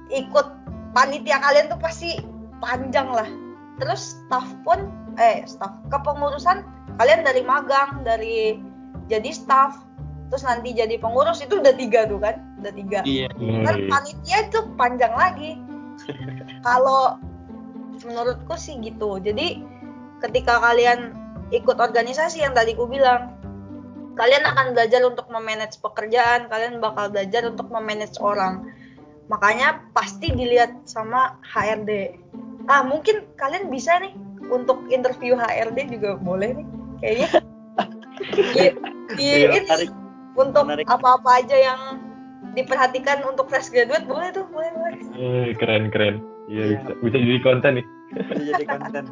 ikut 0.10 0.47
panitia 0.95 1.38
kalian 1.38 1.69
tuh 1.69 1.80
pasti 1.80 2.17
panjang 2.63 3.08
lah. 3.12 3.30
Terus 3.80 4.19
staff 4.19 4.47
pun 4.65 4.91
eh 5.19 5.43
staff 5.45 5.71
kepengurusan 5.91 6.63
kalian 6.99 7.23
dari 7.23 7.41
magang 7.43 8.04
dari 8.04 8.60
jadi 9.08 9.32
staff 9.32 9.88
terus 10.30 10.45
nanti 10.45 10.78
jadi 10.78 11.02
pengurus 11.02 11.41
itu 11.41 11.58
udah 11.58 11.73
tiga 11.73 12.06
tuh 12.06 12.19
kan 12.21 12.38
udah 12.62 12.73
tiga. 12.75 12.99
Iya. 13.04 13.28
kan 13.65 13.75
panitia 13.88 14.38
itu 14.47 14.60
panjang 14.75 15.13
lagi. 15.15 15.52
Kalau 16.67 17.19
menurutku 18.04 18.56
sih 18.56 18.78
gitu. 18.80 19.19
Jadi 19.19 19.63
ketika 20.23 20.60
kalian 20.60 21.15
ikut 21.49 21.82
organisasi 21.82 22.45
yang 22.45 22.54
tadi 22.54 22.78
ku 22.78 22.86
bilang 22.86 23.34
kalian 24.19 24.43
akan 24.43 24.75
belajar 24.75 25.01
untuk 25.08 25.32
memanage 25.32 25.79
pekerjaan 25.79 26.51
kalian 26.51 26.84
bakal 26.84 27.08
belajar 27.08 27.47
untuk 27.47 27.71
memanage 27.71 28.19
orang. 28.19 28.67
Makanya 29.32 29.88
pasti 29.95 30.36
dilihat 30.36 30.84
sama 30.84 31.39
HRD 31.47 32.19
ah 32.69 32.86
mungkin 32.86 33.25
kalian 33.39 33.71
bisa 33.73 33.97
nih 33.97 34.13
untuk 34.51 34.86
interview 34.93 35.34
HRD 35.39 35.89
juga 35.89 36.19
boleh 36.19 36.60
nih 36.60 36.67
kayaknya. 37.01 37.29
Di, 38.19 38.75
di 39.15 39.27
iya, 39.47 39.63
ini 39.63 39.88
untuk 40.36 40.67
apa-apa 40.67 41.39
aja 41.39 41.55
yang 41.55 41.82
diperhatikan 42.53 43.23
untuk 43.23 43.47
fresh 43.47 43.71
graduate 43.71 44.03
boleh 44.05 44.29
tuh 44.36 44.45
boleh 44.51 44.69
boleh. 44.75 44.99
Eh, 45.15 45.47
keren 45.55 45.88
keren. 45.88 46.19
Iya 46.51 46.75
ya. 46.75 46.77
bisa 46.84 46.91
bisa 46.99 47.17
jadi 47.17 47.39
konten 47.41 47.71
nih. 47.79 47.86
Bisa 48.12 48.41
jadi 48.53 48.65
konten. 48.67 49.03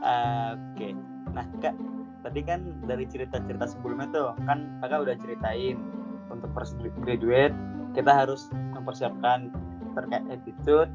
Uh, 0.00 0.54
oke. 0.54 0.78
Okay. 0.78 0.92
nah 1.30 1.46
kak 1.62 1.74
tadi 2.20 2.40
kan 2.44 2.60
dari 2.84 3.04
cerita-cerita 3.08 3.64
sebelumnya 3.68 4.08
tuh 4.12 4.32
kan 4.44 4.68
kakak 4.84 5.08
udah 5.08 5.16
ceritain 5.20 5.76
untuk 6.28 6.50
fresh 6.52 6.72
graduate 7.02 7.54
kita 7.96 8.12
harus 8.12 8.48
mempersiapkan 8.76 9.50
terkait 9.98 10.24
attitude 10.30 10.90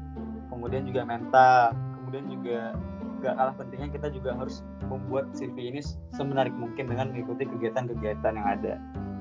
kemudian 0.48 0.88
juga 0.88 1.04
mental 1.04 1.76
kemudian 2.00 2.24
juga 2.30 2.72
gak 3.20 3.34
kalah 3.36 3.54
pentingnya 3.56 3.88
kita 3.90 4.08
juga 4.12 4.36
harus 4.36 4.62
membuat 4.86 5.32
CV 5.32 5.72
ini 5.72 5.80
semenarik 6.14 6.52
mungkin 6.54 6.86
dengan 6.86 7.10
mengikuti 7.10 7.48
kegiatan-kegiatan 7.48 8.32
yang 8.36 8.46
ada. 8.46 8.74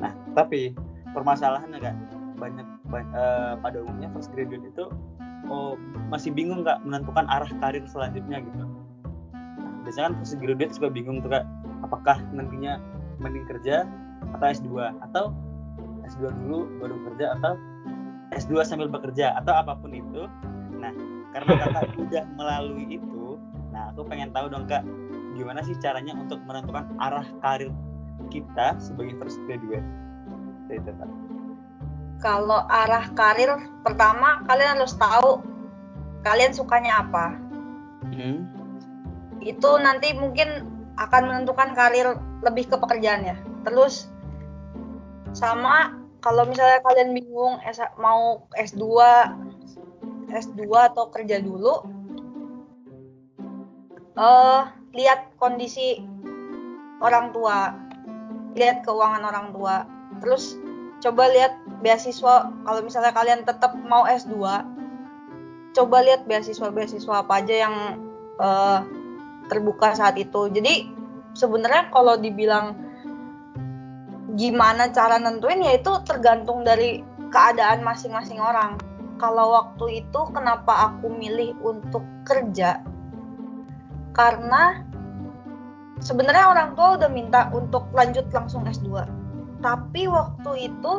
Nah 0.03 0.11
tapi 0.35 0.75
permasalahannya 1.15 1.79
kak 1.79 1.95
banyak, 2.35 2.67
banyak 2.91 3.09
uh, 3.15 3.55
pada 3.63 3.79
umumnya 3.81 4.11
first 4.11 4.29
graduate 4.35 4.67
itu 4.67 4.85
oh, 5.47 5.79
masih 6.11 6.35
bingung 6.35 6.61
nggak 6.61 6.83
menentukan 6.83 7.25
arah 7.31 7.49
karir 7.63 7.81
selanjutnya 7.87 8.43
gitu. 8.43 8.65
Nah, 9.33 9.71
biasanya 9.87 10.11
kan 10.11 10.15
first 10.21 10.35
graduate 10.37 10.73
suka 10.75 10.91
bingung 10.91 11.23
tuh 11.23 11.31
kak 11.31 11.47
apakah 11.85 12.17
nantinya 12.33 12.81
mending 13.21 13.45
kerja 13.45 13.85
atau 14.35 14.45
S2 14.49 14.69
atau 15.05 15.23
S2 16.05 16.33
dulu 16.43 16.69
baru 16.81 16.95
kerja 17.11 17.37
atau 17.39 17.53
S2 18.33 18.65
sambil 18.65 18.89
bekerja 18.89 19.37
atau 19.39 19.53
apa 19.53 19.77
pun 19.77 19.93
itu. 19.93 20.27
Nah, 20.75 20.91
karena 21.31 21.51
kakak 21.61 21.93
udah 21.95 22.23
melalui 22.35 22.99
itu, 22.99 23.37
nah 23.69 23.93
aku 23.93 24.03
pengen 24.09 24.33
tahu 24.33 24.49
dong 24.51 24.65
kak, 24.65 24.83
gimana 25.37 25.61
sih 25.63 25.77
caranya 25.79 26.17
untuk 26.17 26.41
menentukan 26.43 26.89
arah 26.99 27.25
karir 27.39 27.71
kita 28.33 28.75
sebagai 28.81 29.15
first 29.21 29.39
graduate? 29.45 29.85
Itu 30.67 30.91
kak. 30.91 31.09
Kalau 32.23 32.65
arah 32.67 33.05
karir, 33.13 33.51
pertama 33.85 34.41
kalian 34.49 34.81
harus 34.81 34.95
tahu 34.97 35.43
kalian 36.25 36.51
sukanya 36.55 37.05
apa. 37.05 37.37
Hmm. 38.09 38.49
Itu 39.43 39.77
nanti 39.77 40.15
mungkin 40.17 40.74
akan 40.95 41.21
menentukan 41.27 41.75
karir 41.75 42.15
lebih 42.43 42.71
ke 42.71 42.75
pekerjaannya. 42.79 43.35
Terus 43.67 44.07
sama 45.35 46.05
kalau 46.23 46.47
misalnya 46.47 46.81
kalian 46.81 47.13
bingung 47.13 47.61
mau 48.01 48.47
S2 48.57 48.81
S2 50.31 50.61
atau 50.65 51.11
kerja 51.13 51.37
dulu 51.43 51.85
uh, 54.17 54.71
lihat 54.95 55.35
kondisi 55.37 56.01
orang 57.03 57.35
tua 57.35 57.75
lihat 58.55 58.81
keuangan 58.87 59.27
orang 59.27 59.47
tua 59.51 59.85
terus 60.23 60.55
coba 61.03 61.27
lihat 61.29 61.53
beasiswa 61.83 62.49
kalau 62.65 62.79
misalnya 62.81 63.11
kalian 63.11 63.43
tetap 63.43 63.75
mau 63.85 64.07
S2 64.07 64.33
coba 65.75 65.97
lihat 66.07 66.23
beasiswa-beasiswa 66.25 67.27
apa 67.27 67.43
aja 67.43 67.55
yang 67.67 67.75
uh, 68.39 68.81
terbuka 69.51 69.93
saat 69.93 70.15
itu. 70.17 70.49
Jadi 70.49 70.89
sebenarnya 71.37 71.89
kalau 71.91 72.17
dibilang 72.17 72.77
gimana 74.35 74.91
cara 74.91 75.15
nentuin 75.15 75.63
ya 75.63 75.79
itu 75.79 75.91
tergantung 76.03 76.67
dari 76.67 77.01
keadaan 77.31 77.81
masing-masing 77.85 78.41
orang. 78.41 78.77
Kalau 79.15 79.55
waktu 79.55 80.03
itu 80.03 80.19
kenapa 80.35 80.91
aku 80.91 81.07
milih 81.07 81.55
untuk 81.63 82.03
kerja? 82.27 82.83
Karena 84.11 84.83
sebenarnya 86.03 86.51
orang 86.51 86.75
tua 86.75 86.99
udah 86.99 87.07
minta 87.07 87.47
untuk 87.55 87.87
lanjut 87.95 88.27
langsung 88.35 88.67
S2 88.67 89.25
tapi 89.65 90.05
waktu 90.05 90.69
itu 90.69 90.93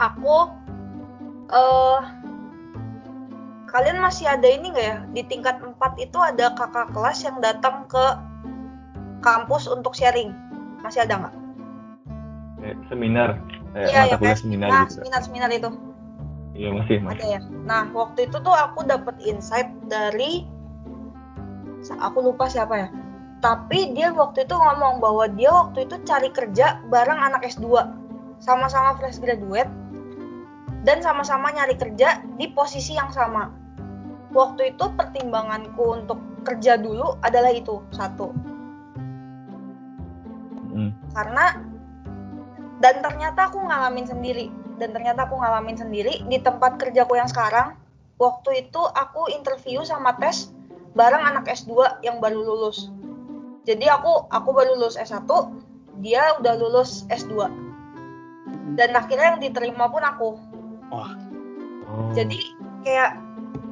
aku 0.00 0.36
uh, 1.52 2.00
kalian 3.72 4.04
masih 4.04 4.28
ada 4.28 4.44
ini 4.44 4.68
nggak 4.70 4.86
ya? 4.86 4.96
Di 5.16 5.22
tingkat 5.26 5.56
4 5.58 5.80
itu 5.96 6.18
ada 6.20 6.52
kakak 6.52 6.92
kelas 6.92 7.24
yang 7.24 7.40
datang 7.40 7.88
ke 7.88 8.04
kampus 9.24 9.64
untuk 9.66 9.96
sharing. 9.96 10.36
Masih 10.84 11.08
ada 11.08 11.26
nggak? 11.26 11.34
Seminar 12.86 13.42
eh, 13.74 13.90
iya, 13.90 14.14
ya, 14.14 14.36
seminar 14.38 14.68
nah, 14.70 14.84
gitu. 14.86 15.02
seminar 15.02 15.20
seminar 15.24 15.50
itu. 15.50 15.70
Iya 16.52 16.68
masih, 16.76 16.96
masih. 17.00 17.16
Ada 17.18 17.26
ya? 17.26 17.40
Nah 17.64 17.82
waktu 17.96 18.28
itu 18.28 18.36
tuh 18.38 18.54
aku 18.54 18.84
dapat 18.84 19.16
insight 19.24 19.72
dari 19.88 20.44
aku 21.98 22.22
lupa 22.22 22.46
siapa 22.46 22.76
ya. 22.76 22.88
Tapi 23.42 23.96
dia 23.98 24.14
waktu 24.14 24.46
itu 24.46 24.54
ngomong 24.54 25.02
bahwa 25.02 25.26
dia 25.34 25.50
waktu 25.50 25.90
itu 25.90 25.98
cari 26.06 26.30
kerja 26.30 26.78
bareng 26.86 27.18
anak 27.18 27.42
S2 27.42 27.66
sama-sama 28.38 28.94
fresh 29.00 29.18
graduate 29.18 29.70
dan 30.86 31.02
sama-sama 31.02 31.50
nyari 31.50 31.74
kerja 31.74 32.22
di 32.38 32.46
posisi 32.54 32.94
yang 32.94 33.10
sama 33.10 33.61
waktu 34.32 34.74
itu 34.74 34.84
pertimbanganku 34.96 36.02
untuk 36.02 36.18
kerja 36.42 36.80
dulu 36.80 37.20
adalah 37.22 37.52
itu 37.52 37.80
satu. 37.94 38.32
Hmm. 40.72 40.88
karena 41.12 41.60
dan 42.80 43.04
ternyata 43.04 43.52
aku 43.52 43.60
ngalamin 43.60 44.08
sendiri 44.08 44.48
dan 44.80 44.96
ternyata 44.96 45.28
aku 45.28 45.36
ngalamin 45.36 45.76
sendiri 45.76 46.24
di 46.24 46.40
tempat 46.40 46.80
kerjaku 46.80 47.20
yang 47.20 47.28
sekarang. 47.28 47.76
Waktu 48.16 48.64
itu 48.64 48.80
aku 48.80 49.28
interview 49.28 49.84
sama 49.84 50.16
tes 50.16 50.48
bareng 50.96 51.20
anak 51.20 51.44
S2 51.44 52.00
yang 52.00 52.24
baru 52.24 52.40
lulus. 52.40 52.88
Jadi 53.68 53.84
aku 53.84 54.24
aku 54.32 54.48
baru 54.56 54.80
lulus 54.80 54.96
S1 54.96 55.28
dia 56.00 56.32
udah 56.40 56.56
lulus 56.56 57.04
S2 57.12 57.52
dan 58.80 58.96
akhirnya 58.96 59.36
yang 59.36 59.40
diterima 59.44 59.92
pun 59.92 60.02
aku. 60.02 60.30
Oh. 60.92 61.08
jadi 62.12 62.36
kayak 62.84 63.16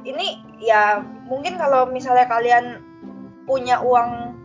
ini 0.09 0.41
ya 0.61 1.01
mungkin 1.25 1.57
kalau 1.57 1.89
misalnya 1.89 2.29
kalian 2.29 2.85
punya 3.49 3.81
uang 3.81 4.37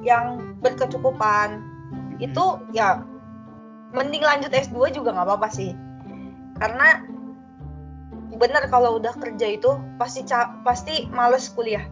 yang 0.00 0.56
berkecukupan 0.64 1.60
hmm. 1.60 2.24
itu 2.24 2.44
ya 2.72 3.04
mending 3.92 4.24
lanjut 4.24 4.50
S2 4.50 4.96
juga 4.96 5.14
nggak 5.14 5.26
apa-apa 5.28 5.48
sih. 5.52 5.76
Karena 6.56 7.04
bener 8.36 8.68
kalau 8.68 9.00
udah 9.00 9.14
kerja 9.16 9.56
itu 9.56 9.70
pasti 10.00 10.24
pasti 10.64 11.06
males 11.12 11.52
kuliah. 11.52 11.84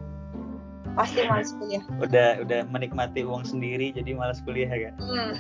Pasti 0.97 1.25
males 1.29 1.53
kuliah. 1.61 1.85
Udah 2.01 2.43
udah 2.43 2.61
menikmati 2.73 3.23
uang 3.23 3.45
sendiri 3.47 3.95
jadi 3.95 4.17
males 4.17 4.41
kuliah 4.43 4.73
ya? 4.73 4.91
Hmm. 4.99 5.39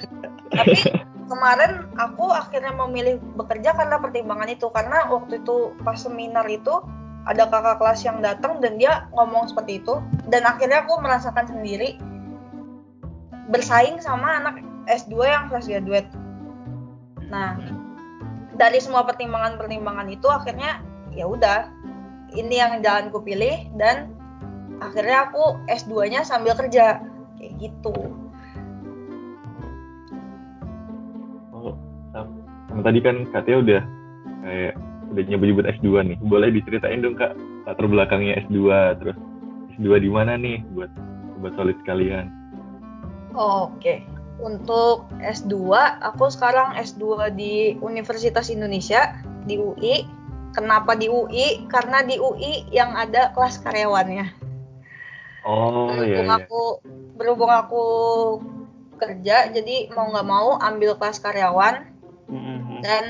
tapi 0.54 0.76
kemarin 1.24 1.88
aku 1.96 2.30
akhirnya 2.30 2.70
memilih 2.76 3.18
bekerja 3.34 3.74
karena 3.74 3.96
pertimbangan 3.98 4.52
itu. 4.52 4.68
Karena 4.70 5.08
waktu 5.10 5.40
itu 5.42 5.72
pas 5.82 5.98
seminar 5.98 6.46
itu 6.46 6.84
ada 7.24 7.48
kakak 7.48 7.80
kelas 7.80 8.00
yang 8.04 8.20
datang 8.20 8.60
dan 8.60 8.76
dia 8.76 9.08
ngomong 9.16 9.48
seperti 9.48 9.80
itu. 9.80 10.00
Dan 10.28 10.44
akhirnya 10.44 10.84
aku 10.84 11.00
merasakan 11.00 11.48
sendiri 11.48 11.96
bersaing 13.48 14.00
sama 14.00 14.40
anak 14.40 14.64
S2 14.88 15.14
yang 15.24 15.44
fresh 15.48 15.68
graduate. 15.68 16.08
Nah 17.28 17.56
dari 18.54 18.78
semua 18.78 19.02
pertimbangan-pertimbangan 19.08 20.08
itu 20.12 20.28
akhirnya 20.30 20.80
ya 21.10 21.26
udah 21.26 21.68
ini 22.34 22.58
yang 22.58 22.82
jalan 22.82 23.10
ku 23.10 23.22
pilih 23.22 23.68
dan 23.78 24.10
akhirnya 24.82 25.30
aku 25.30 25.58
S2-nya 25.70 26.24
sambil 26.26 26.52
kerja. 26.56 27.00
Kayak 27.40 27.52
gitu. 27.60 27.94
Oh 31.52 31.74
sama 32.68 32.80
tadi 32.84 33.00
kan 33.00 33.16
katanya 33.32 33.58
udah 33.60 33.82
kayak 34.44 34.74
udah 35.14 35.24
nyebut-nyebut 35.30 35.66
S2 35.78 35.88
nih. 36.02 36.18
Boleh 36.26 36.50
diceritain 36.50 36.98
dong 36.98 37.14
Kak 37.14 37.38
latar 37.64 37.86
belakangnya 37.86 38.42
S2 38.44 38.58
terus 38.98 39.16
S2 39.78 40.02
di 40.02 40.10
mana 40.10 40.34
nih 40.34 40.60
buat 40.74 40.90
buat 41.38 41.54
solid 41.54 41.78
kalian. 41.86 42.28
Oh, 43.34 43.70
Oke. 43.70 43.78
Okay. 43.78 43.98
Untuk 44.34 45.06
S2, 45.22 45.54
aku 46.02 46.26
sekarang 46.26 46.74
S2 46.74 47.30
di 47.38 47.78
Universitas 47.78 48.50
Indonesia 48.50 49.14
di 49.46 49.54
UI. 49.54 50.02
Kenapa 50.50 50.98
di 50.98 51.06
UI? 51.06 51.66
Karena 51.70 52.02
di 52.02 52.18
UI 52.18 52.66
yang 52.74 52.98
ada 52.98 53.30
kelas 53.30 53.62
karyawannya. 53.62 54.26
Oh 55.46 55.92
berhubung 55.92 56.08
iya, 56.08 56.24
iya. 56.24 56.36
Aku, 56.40 56.62
berhubung 57.14 57.52
aku 57.52 57.84
kerja, 58.98 59.54
jadi 59.54 59.92
mau 59.92 60.10
nggak 60.10 60.26
mau 60.26 60.58
ambil 60.58 60.98
kelas 60.98 61.22
karyawan. 61.22 61.94
Mm 62.26 62.40
-hmm. 62.40 62.78
Dan 62.82 63.04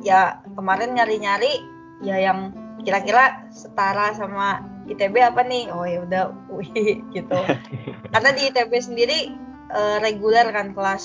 ya 0.00 0.40
kemarin 0.56 0.96
nyari-nyari 0.96 1.60
ya 2.00 2.16
yang 2.16 2.56
kira-kira 2.80 3.44
setara 3.52 4.16
sama 4.16 4.64
ITB 4.88 5.20
apa 5.20 5.44
nih? 5.44 5.68
Oh 5.70 5.84
ya 5.84 6.02
udah 6.04 6.32
UI 6.54 7.04
gitu. 7.12 7.38
Karena 8.12 8.30
di 8.34 8.48
ITB 8.50 8.72
sendiri 8.80 9.36
uh, 9.70 10.00
reguler 10.00 10.48
kan 10.50 10.72
kelas 10.72 11.04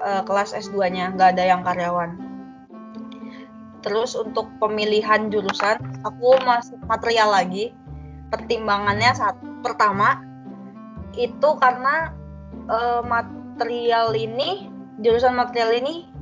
uh, 0.00 0.22
kelas 0.24 0.56
S2-nya 0.56 1.14
nggak 1.14 1.36
ada 1.36 1.44
yang 1.44 1.62
karyawan. 1.62 2.16
Terus 3.84 4.18
untuk 4.18 4.50
pemilihan 4.58 5.30
jurusan 5.30 5.78
aku 6.02 6.40
masuk 6.42 6.80
material 6.90 7.30
lagi. 7.30 7.70
Pertimbangannya 8.26 9.14
saat 9.14 9.38
pertama 9.62 10.18
itu 11.14 11.48
karena 11.62 12.10
uh, 12.66 13.00
material 13.06 14.10
ini 14.18 14.66
jurusan 14.98 15.38
material 15.38 15.78
ini 15.78 16.15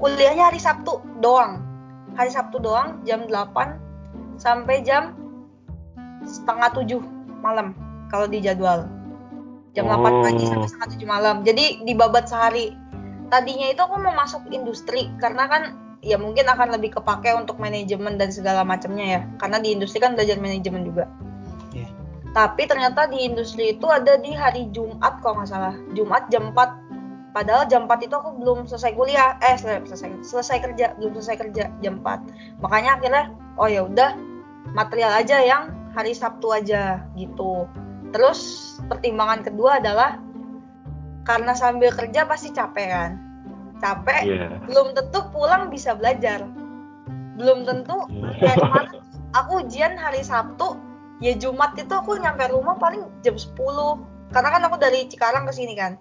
kuliahnya 0.00 0.48
hari 0.50 0.58
Sabtu 0.58 1.04
doang. 1.20 1.60
Hari 2.16 2.32
Sabtu 2.32 2.58
doang 2.58 3.04
jam 3.04 3.28
8 3.28 4.40
sampai 4.40 4.82
jam 4.82 5.14
setengah 6.24 6.72
7 6.72 6.98
malam 7.44 7.76
kalau 8.08 8.26
di 8.26 8.40
jadwal. 8.40 8.88
Jam 9.76 9.86
oh. 9.86 10.00
8 10.00 10.26
pagi 10.26 10.44
sampai 10.48 10.66
setengah 10.66 10.90
7 10.96 11.04
malam. 11.06 11.36
Jadi 11.44 11.84
dibabat 11.84 12.26
sehari. 12.26 12.72
Tadinya 13.30 13.70
itu 13.70 13.78
aku 13.78 13.94
mau 14.02 14.10
masuk 14.16 14.50
industri 14.50 15.06
karena 15.22 15.46
kan 15.46 15.62
ya 16.02 16.18
mungkin 16.18 16.48
akan 16.50 16.74
lebih 16.74 16.98
kepake 16.98 17.30
untuk 17.36 17.62
manajemen 17.62 18.18
dan 18.18 18.34
segala 18.34 18.66
macamnya 18.66 19.06
ya. 19.06 19.20
Karena 19.38 19.62
di 19.62 19.76
industri 19.76 20.02
kan 20.02 20.18
belajar 20.18 20.40
manajemen 20.40 20.82
juga. 20.88 21.06
Yeah. 21.70 21.86
tapi 22.34 22.66
ternyata 22.66 23.06
di 23.06 23.26
industri 23.26 23.78
itu 23.78 23.86
ada 23.86 24.18
di 24.18 24.34
hari 24.34 24.66
Jumat 24.74 25.22
kalau 25.22 25.38
nggak 25.38 25.50
salah. 25.50 25.74
Jumat 25.94 26.26
jam 26.34 26.50
4 26.50 26.89
padahal 27.30 27.66
jam 27.70 27.86
4 27.86 28.06
itu 28.06 28.14
aku 28.14 28.36
belum 28.38 28.66
selesai 28.66 28.92
kuliah. 28.94 29.38
Eh 29.40 29.56
selesai 29.56 30.22
selesai 30.24 30.58
kerja. 30.62 30.94
Belum 30.98 31.14
selesai 31.18 31.36
kerja 31.48 31.70
jam 31.80 32.02
4 32.02 32.62
makanya 32.62 33.00
akhirnya 33.00 33.24
oh 33.56 33.68
ya 33.68 33.86
udah 33.86 34.14
material 34.76 35.12
aja 35.16 35.40
yang 35.42 35.74
hari 35.96 36.14
Sabtu 36.14 36.50
aja 36.54 37.02
gitu. 37.14 37.66
Terus 38.10 38.40
pertimbangan 38.90 39.46
kedua 39.46 39.78
adalah 39.78 40.18
karena 41.26 41.54
sambil 41.54 41.94
kerja 41.94 42.26
pasti 42.26 42.50
capek 42.50 42.88
kan? 42.90 43.10
Capek 43.80 44.22
yeah. 44.26 44.50
belum 44.66 44.92
tentu 44.92 45.24
pulang 45.30 45.70
bisa 45.70 45.94
belajar. 45.94 46.44
Belum 47.38 47.64
tentu 47.64 48.04
kayak 48.42 48.58
kemarin 48.60 49.00
aku 49.34 49.62
ujian 49.62 49.94
hari 49.94 50.20
Sabtu 50.26 50.76
ya 51.22 51.36
Jumat 51.36 51.76
itu 51.78 51.92
aku 51.92 52.18
nyampe 52.18 52.48
rumah 52.50 52.74
paling 52.80 53.06
jam 53.22 53.36
10 53.36 53.54
karena 54.34 54.48
kan 54.50 54.62
aku 54.66 54.76
dari 54.80 55.06
Cikarang 55.06 55.44
ke 55.46 55.52
sini 55.54 55.74
kan 55.76 56.00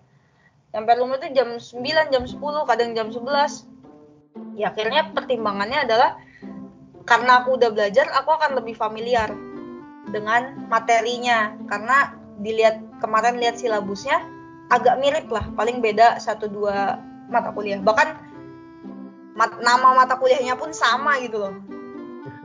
sampai 0.69 0.93
rumah 1.01 1.17
itu 1.17 1.33
jam 1.33 1.57
9 1.57 2.13
jam 2.13 2.23
10 2.25 2.69
kadang 2.69 2.89
jam 2.93 3.07
11 3.09 3.65
ya 4.59 4.69
akhirnya 4.69 5.09
pertimbangannya 5.11 5.85
adalah 5.85 6.19
karena 7.09 7.41
aku 7.41 7.57
udah 7.57 7.73
belajar 7.73 8.05
aku 8.13 8.29
akan 8.37 8.61
lebih 8.61 8.77
familiar 8.77 9.33
dengan 10.11 10.57
materinya. 10.67 11.53
Karena 11.69 12.13
dilihat 12.41 12.81
kemarin 12.99 13.37
lihat 13.37 13.61
silabusnya 13.61 14.21
agak 14.73 14.97
mirip 15.01 15.29
lah. 15.29 15.45
Paling 15.53 15.79
beda 15.79 16.17
satu 16.21 16.49
dua 16.49 17.01
mata 17.29 17.53
kuliah. 17.53 17.81
Bahkan 17.81 18.07
mat, 19.37 19.57
nama 19.61 19.95
mata 19.95 20.17
kuliahnya 20.17 20.57
pun 20.57 20.73
sama 20.73 21.21
gitu 21.21 21.37
loh. 21.41 21.53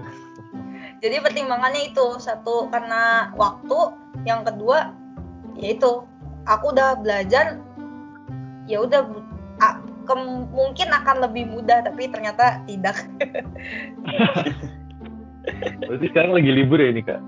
Jadi 1.03 1.21
pertimbangannya 1.21 1.93
itu 1.93 2.21
satu 2.21 2.69
karena 2.73 3.33
waktu 3.37 3.79
yang 4.25 4.45
kedua 4.45 4.93
yaitu 5.61 6.05
aku 6.49 6.73
udah 6.73 6.97
belajar 6.99 7.61
ya 8.69 8.81
udah 8.85 9.05
mungkin 10.53 10.89
akan 10.93 11.17
lebih 11.25 11.49
mudah 11.49 11.81
tapi 11.85 12.09
ternyata 12.13 12.61
tidak. 12.69 12.97
Berarti 15.85 16.07
sekarang 16.13 16.33
lagi 16.37 16.51
libur 16.53 16.81
ya 16.81 16.89
ini 16.93 17.03
kak? 17.05 17.21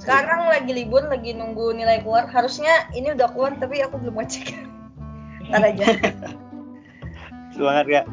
Sekarang 0.00 0.48
lagi 0.48 0.72
libur, 0.72 1.04
lagi 1.04 1.36
nunggu 1.36 1.76
nilai 1.76 2.00
keluar. 2.00 2.24
Harusnya 2.28 2.88
ini 2.96 3.12
udah 3.12 3.28
keluar 3.32 3.52
tapi 3.60 3.84
aku 3.84 4.00
belum 4.00 4.16
ngecek. 4.20 4.56
Ntar 5.52 5.62
aja. 5.72 5.86
Semangat 7.52 7.86
kak. 7.88 8.06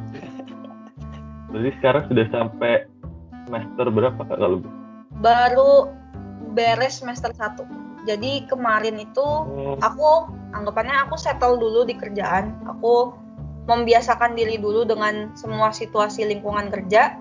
Berarti 1.52 1.72
sekarang 1.80 2.04
sudah 2.12 2.26
sampai 2.32 2.88
semester 3.48 3.86
berapa 3.92 4.20
kak 4.20 4.40
kalau? 4.40 4.60
Baru 5.24 5.92
beres 6.52 7.00
semester 7.00 7.32
1. 7.32 7.64
Jadi 8.06 8.50
kemarin 8.50 8.98
itu 8.98 9.22
oh. 9.24 9.78
aku 9.82 10.32
anggapannya 10.58 11.08
aku 11.08 11.16
settle 11.18 11.58
dulu 11.58 11.86
di 11.86 11.94
kerjaan. 11.98 12.58
Aku 12.66 13.14
membiasakan 13.70 14.34
diri 14.34 14.58
dulu 14.58 14.84
dengan 14.84 15.32
semua 15.38 15.70
situasi 15.70 16.26
lingkungan 16.26 16.74
kerja. 16.74 17.18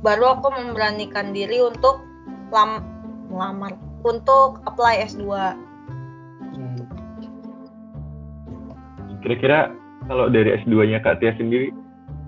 Baru 0.00 0.40
aku 0.40 0.48
memberanikan 0.52 1.36
diri 1.36 1.60
untuk 1.60 2.00
lam 2.52 2.80
melamar 3.28 3.74
untuk 4.06 4.62
apply 4.64 5.02
S2. 5.04 5.26
Hmm. 6.54 6.86
Kira-kira 9.20 9.74
kalau 10.06 10.30
dari 10.30 10.54
S2-nya 10.62 11.02
Kak 11.02 11.18
Tia 11.18 11.34
sendiri 11.34 11.74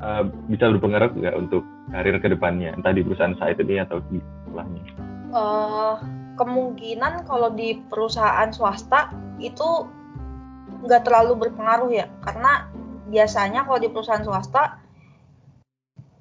uh, 0.03 0.27
bisa 0.51 0.67
berpengaruh 0.75 1.15
nggak 1.15 1.37
untuk 1.39 1.63
karir 1.95 2.19
ke 2.19 2.29
depannya, 2.29 2.75
entah 2.75 2.93
di 2.93 3.07
perusahaan 3.07 3.39
saat 3.39 3.57
ini 3.63 3.81
atau 3.81 4.03
di 4.11 4.19
setelahnya? 4.19 4.83
Uh, 5.31 5.95
kemungkinan 6.39 7.27
kalau 7.27 7.51
di 7.51 7.83
perusahaan 7.91 8.49
swasta 8.55 9.11
itu 9.43 9.85
nggak 10.87 11.03
terlalu 11.05 11.49
berpengaruh 11.49 11.91
ya, 11.91 12.07
karena 12.23 12.71
biasanya 13.11 13.67
kalau 13.67 13.83
di 13.83 13.91
perusahaan 13.91 14.23
swasta 14.23 14.79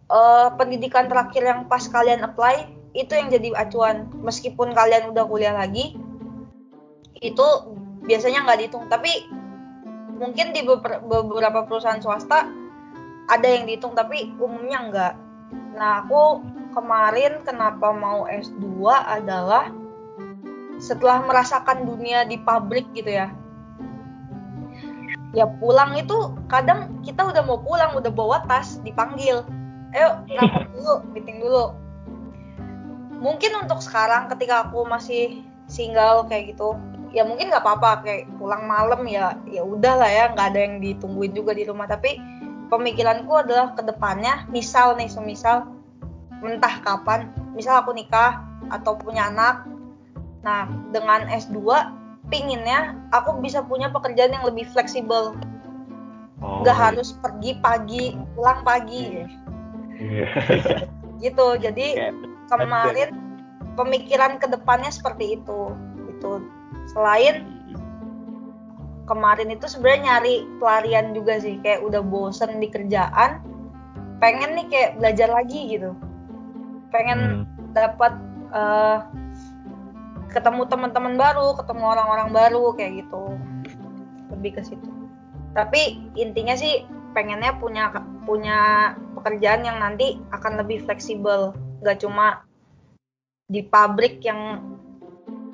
uh, 0.09 0.49
pendidikan 0.57 1.05
terakhir 1.05 1.45
yang 1.45 1.69
pas 1.69 1.85
kalian 1.85 2.25
apply 2.25 2.67
itu 2.97 3.13
yang 3.13 3.29
jadi 3.29 3.53
acuan. 3.53 4.09
Meskipun 4.25 4.73
kalian 4.73 5.13
udah 5.13 5.23
kuliah 5.29 5.53
lagi 5.53 5.93
itu 7.21 7.47
biasanya 8.09 8.43
nggak 8.43 8.57
dihitung. 8.65 8.89
Tapi 8.89 9.29
mungkin 10.17 10.51
di 10.51 10.65
beberapa 11.05 11.63
perusahaan 11.69 12.01
swasta 12.01 12.49
ada 13.29 13.47
yang 13.47 13.69
dihitung 13.69 13.93
tapi 13.93 14.33
umumnya 14.41 14.79
enggak 14.81 15.13
nah 15.77 16.01
aku 16.03 16.41
kemarin 16.73 17.45
kenapa 17.45 17.93
mau 17.93 18.25
S2 18.25 18.89
adalah 18.89 19.69
setelah 20.77 21.25
merasakan 21.25 21.85
dunia 21.85 22.25
di 22.25 22.37
pabrik 22.41 22.85
gitu 22.93 23.09
ya. 23.09 23.33
Ya 25.35 25.45
pulang 25.59 25.93
itu 25.97 26.33
kadang 26.47 27.03
kita 27.03 27.21
udah 27.27 27.43
mau 27.43 27.59
pulang 27.61 27.93
udah 27.97 28.09
bawa 28.09 28.45
tas 28.45 28.79
dipanggil. 28.81 29.43
Ayo 29.93 30.23
rapat 30.25 30.65
dulu 30.77 30.93
meeting 31.13 31.37
dulu. 31.41 31.73
Mungkin 33.17 33.65
untuk 33.65 33.81
sekarang 33.81 34.29
ketika 34.29 34.69
aku 34.69 34.85
masih 34.85 35.41
single 35.67 36.25
kayak 36.29 36.55
gitu 36.55 36.77
ya 37.11 37.23
mungkin 37.23 37.49
nggak 37.49 37.63
apa-apa 37.63 38.05
kayak 38.05 38.23
pulang 38.35 38.67
malam 38.67 39.07
ya 39.07 39.35
ya 39.47 39.63
udah 39.63 39.95
lah 39.95 40.11
ya 40.11 40.25
nggak 40.35 40.47
ada 40.53 40.59
yang 40.59 40.75
ditungguin 40.79 41.33
juga 41.33 41.51
di 41.57 41.65
rumah. 41.65 41.89
Tapi 41.89 42.17
pemikiranku 42.69 43.33
adalah 43.33 43.73
ke 43.73 43.81
depannya 43.83 44.45
misal 44.53 44.95
nih 44.95 45.09
semisal 45.09 45.65
entah 46.45 46.77
kapan 46.85 47.33
misal 47.57 47.81
aku 47.81 47.97
nikah 47.97 48.45
atau 48.69 48.93
punya 48.93 49.33
anak 49.33 49.65
nah 50.47 50.63
dengan 50.95 51.27
S2 51.27 51.59
pinginnya 52.31 52.95
aku 53.11 53.35
bisa 53.43 53.59
punya 53.59 53.91
pekerjaan 53.91 54.31
yang 54.31 54.47
lebih 54.47 54.63
fleksibel 54.71 55.35
oh. 56.39 56.63
nggak 56.63 56.77
oh. 56.77 56.83
harus 56.87 57.19
pergi 57.19 57.59
pagi 57.59 58.15
pulang 58.31 58.63
pagi 58.63 59.27
yeah. 59.99 60.87
gitu 61.23 61.59
jadi 61.59 62.15
kemarin 62.47 63.11
pemikiran 63.75 64.39
ke 64.39 64.47
depannya 64.47 64.87
seperti 64.87 65.35
itu 65.35 65.75
itu 66.07 66.31
selain 66.95 67.43
kemarin 69.03 69.51
itu 69.51 69.67
sebenarnya 69.67 70.15
nyari 70.15 70.35
pelarian 70.63 71.11
juga 71.11 71.43
sih 71.43 71.59
kayak 71.59 71.83
udah 71.83 71.99
bosen 71.99 72.63
di 72.63 72.71
kerjaan 72.71 73.43
pengen 74.23 74.55
nih 74.55 74.67
kayak 74.71 74.91
belajar 74.95 75.27
lagi 75.27 75.75
gitu 75.75 75.91
pengen 76.95 77.43
hmm. 77.43 77.75
dapat 77.75 78.15
uh, 78.55 79.03
ketemu 80.31 80.67
teman-teman 80.67 81.15
baru 81.15 81.55
ketemu 81.55 81.83
orang-orang 81.83 82.29
baru 82.31 82.75
kayak 82.75 83.05
gitu 83.05 83.23
lebih 84.33 84.59
ke 84.59 84.61
situ 84.63 84.89
tapi 85.55 85.97
intinya 86.19 86.53
sih 86.53 86.85
pengennya 87.17 87.57
punya 87.57 87.89
punya 88.27 88.93
pekerjaan 89.17 89.65
yang 89.65 89.81
nanti 89.81 90.21
akan 90.29 90.61
lebih 90.61 90.85
fleksibel 90.85 91.55
nggak 91.81 92.03
cuma 92.03 92.45
di 93.47 93.63
pabrik 93.63 94.19
yang 94.21 94.59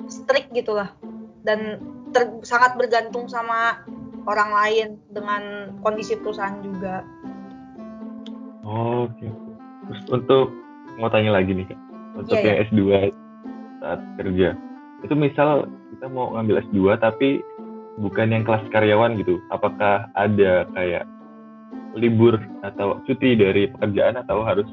strict 0.10 0.50
gitulah 0.52 0.90
dan 1.46 1.78
ter, 2.12 2.30
sangat 2.42 2.76
bergantung 2.76 3.30
sama 3.30 3.86
orang 4.26 4.52
lain 4.52 4.88
dengan 5.12 5.74
kondisi 5.84 6.16
perusahaan 6.18 6.58
juga. 6.64 7.04
Oh, 8.64 9.06
Oke. 9.12 9.28
Okay. 9.28 9.32
Terus 9.84 10.02
untuk 10.10 10.48
mau 10.96 11.12
tanya 11.12 11.36
lagi 11.36 11.52
nih 11.52 11.68
kak, 11.68 11.80
untuk 12.16 12.40
yeah, 12.40 12.46
yang 12.48 12.56
yeah. 12.56 12.66
S2 12.72 12.80
saat 13.84 14.00
kerja, 14.16 14.56
itu 15.04 15.14
misal 15.14 15.68
kita 15.92 16.08
mau 16.08 16.32
ngambil 16.32 16.64
S2 16.72 16.96
tapi 17.04 17.44
bukan 18.00 18.32
yang 18.32 18.48
kelas 18.48 18.64
karyawan 18.72 19.20
gitu, 19.20 19.44
apakah 19.52 20.08
ada 20.16 20.64
kayak 20.72 21.04
libur 21.94 22.42
atau 22.66 22.98
cuti 23.06 23.38
dari 23.38 23.70
pekerjaan 23.70 24.18
atau 24.18 24.42
harus 24.42 24.66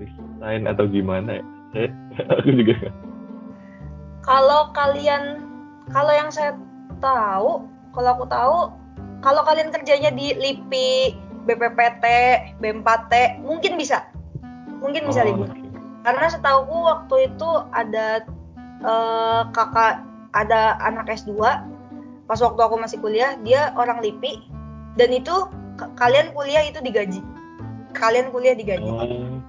resign 0.00 0.66
atau 0.66 0.88
gimana 0.88 1.38
ya? 1.38 1.44
Saya, 1.70 1.88
aku 2.40 2.50
juga. 2.56 2.74
Kalau 4.26 4.74
kalian, 4.74 5.46
kalau 5.92 6.12
yang 6.16 6.32
saya 6.32 6.58
tahu, 6.98 7.68
kalau 7.94 8.10
aku 8.18 8.26
tahu, 8.26 8.58
kalau 9.22 9.42
kalian 9.46 9.70
kerjanya 9.70 10.10
di 10.10 10.34
LIPI, 10.34 11.14
BPPT, 11.46 12.04
B4T, 12.58 13.44
mungkin 13.46 13.78
bisa, 13.78 14.10
mungkin 14.82 15.06
bisa 15.06 15.22
oh, 15.22 15.26
libur. 15.30 15.48
Okay. 15.54 15.65
Karena 16.06 16.30
setahuku 16.30 16.78
waktu 16.86 17.34
itu 17.34 17.50
ada 17.74 18.22
uh, 18.86 19.50
kakak, 19.50 20.06
ada 20.38 20.78
anak 20.86 21.10
S2, 21.10 21.34
pas 22.30 22.38
waktu 22.38 22.60
aku 22.62 22.78
masih 22.78 23.02
kuliah, 23.02 23.34
dia 23.42 23.74
orang 23.74 23.98
LIPI, 23.98 24.46
dan 24.94 25.10
itu 25.10 25.50
kalian 25.98 26.30
kuliah 26.30 26.62
itu 26.62 26.78
digaji. 26.78 27.18
Kalian 27.90 28.30
kuliah 28.30 28.54
digaji. 28.54 28.86
Oh 28.86 29.42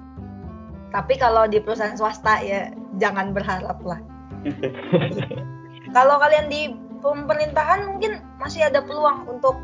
tapi 0.92 1.20
kalau 1.20 1.46
di 1.48 1.60
perusahaan 1.60 1.96
swasta 2.00 2.40
ya 2.44 2.72
jangan 3.00 3.36
berharap 3.36 3.78
lah. 3.84 4.00
kalau 5.96 6.16
kalian 6.18 6.48
di 6.48 6.74
pemerintahan 7.04 7.86
mungkin 7.92 8.24
masih 8.40 8.66
ada 8.66 8.80
peluang 8.80 9.28
untuk 9.28 9.60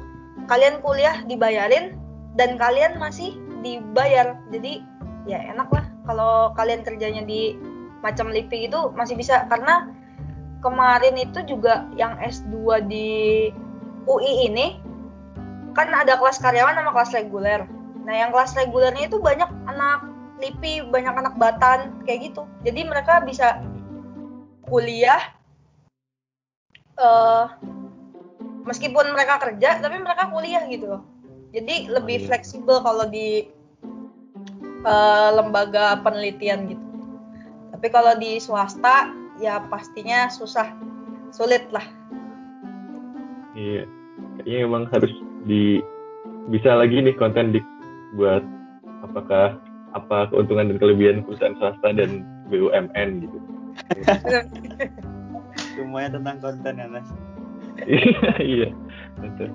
kalian 0.51 0.84
kuliah 0.84 1.23
dibayarin 1.25 1.95
dan 2.36 2.60
kalian 2.60 2.99
masih 2.99 3.39
dibayar. 3.63 4.36
Jadi 4.51 4.84
ya 5.23 5.39
enak 5.56 5.71
lah 5.71 5.86
kalau 6.04 6.52
kalian 6.56 6.84
kerjanya 6.84 7.24
di 7.24 7.56
macam 8.04 8.32
LIPI 8.32 8.68
itu 8.68 8.80
masih 8.96 9.16
bisa 9.16 9.48
karena 9.48 9.88
kemarin 10.60 11.16
itu 11.16 11.44
juga 11.48 11.88
yang 11.96 12.20
S2 12.20 12.84
di 12.88 13.10
UI 14.08 14.52
ini 14.52 14.80
kan 15.74 15.89
ada 15.89 16.20
kelas 16.20 16.38
karyawan 16.44 16.76
sama 16.76 16.92
kelas 16.92 17.16
reguler. 17.16 17.62
Nah, 18.04 18.13
yang 18.13 18.36
kelas 18.36 18.52
regulernya 18.60 19.08
itu 19.08 19.18
banyak 19.18 19.48
anak 19.72 20.13
LIPI 20.44 20.92
banyak 20.92 21.13
anak 21.16 21.36
Batan 21.39 22.04
kayak 22.04 22.32
gitu 22.32 22.44
jadi 22.68 22.84
mereka 22.84 23.24
bisa 23.24 23.63
kuliah 24.68 25.22
uh, 27.00 27.48
meskipun 28.68 29.16
mereka 29.16 29.39
kerja 29.39 29.80
tapi 29.80 30.04
mereka 30.04 30.28
kuliah 30.34 30.63
gitu 30.68 30.92
loh 30.92 31.04
jadi 31.56 31.88
lebih 31.88 32.18
oh, 32.18 32.22
iya. 32.24 32.28
fleksibel 32.28 32.78
kalau 32.84 33.06
di 33.08 33.48
uh, 34.86 35.30
lembaga 35.36 36.00
penelitian 36.04 36.72
gitu 36.72 36.86
tapi 37.74 37.88
kalau 37.89 38.13
di 38.15 38.38
swasta 38.38 39.12
ya 39.41 39.63
pastinya 39.67 40.30
susah 40.30 40.72
sulit 41.34 41.65
lah 41.74 41.84
iya 43.58 43.84
kayaknya 44.39 44.60
emang 44.67 44.84
harus 44.93 45.12
di 45.43 45.82
bisa 46.52 46.76
lagi 46.76 47.00
nih 47.00 47.15
konten 47.15 47.56
di 47.56 47.60
buat 48.15 48.43
apakah 49.04 49.58
apa 49.93 50.28
keuntungan 50.34 50.74
dan 50.74 50.78
kelebihan 50.82 51.22
perusahaan 51.24 51.56
swasta 51.62 51.93
dan 51.93 52.26
BUMN 52.50 53.10
gitu. 53.24 53.38
Semuanya 55.78 56.17
tentang 56.17 56.38
konten 56.41 56.74
ya 56.82 56.88
mas. 56.89 57.08
iya, 58.41 58.69
betul. 59.22 59.50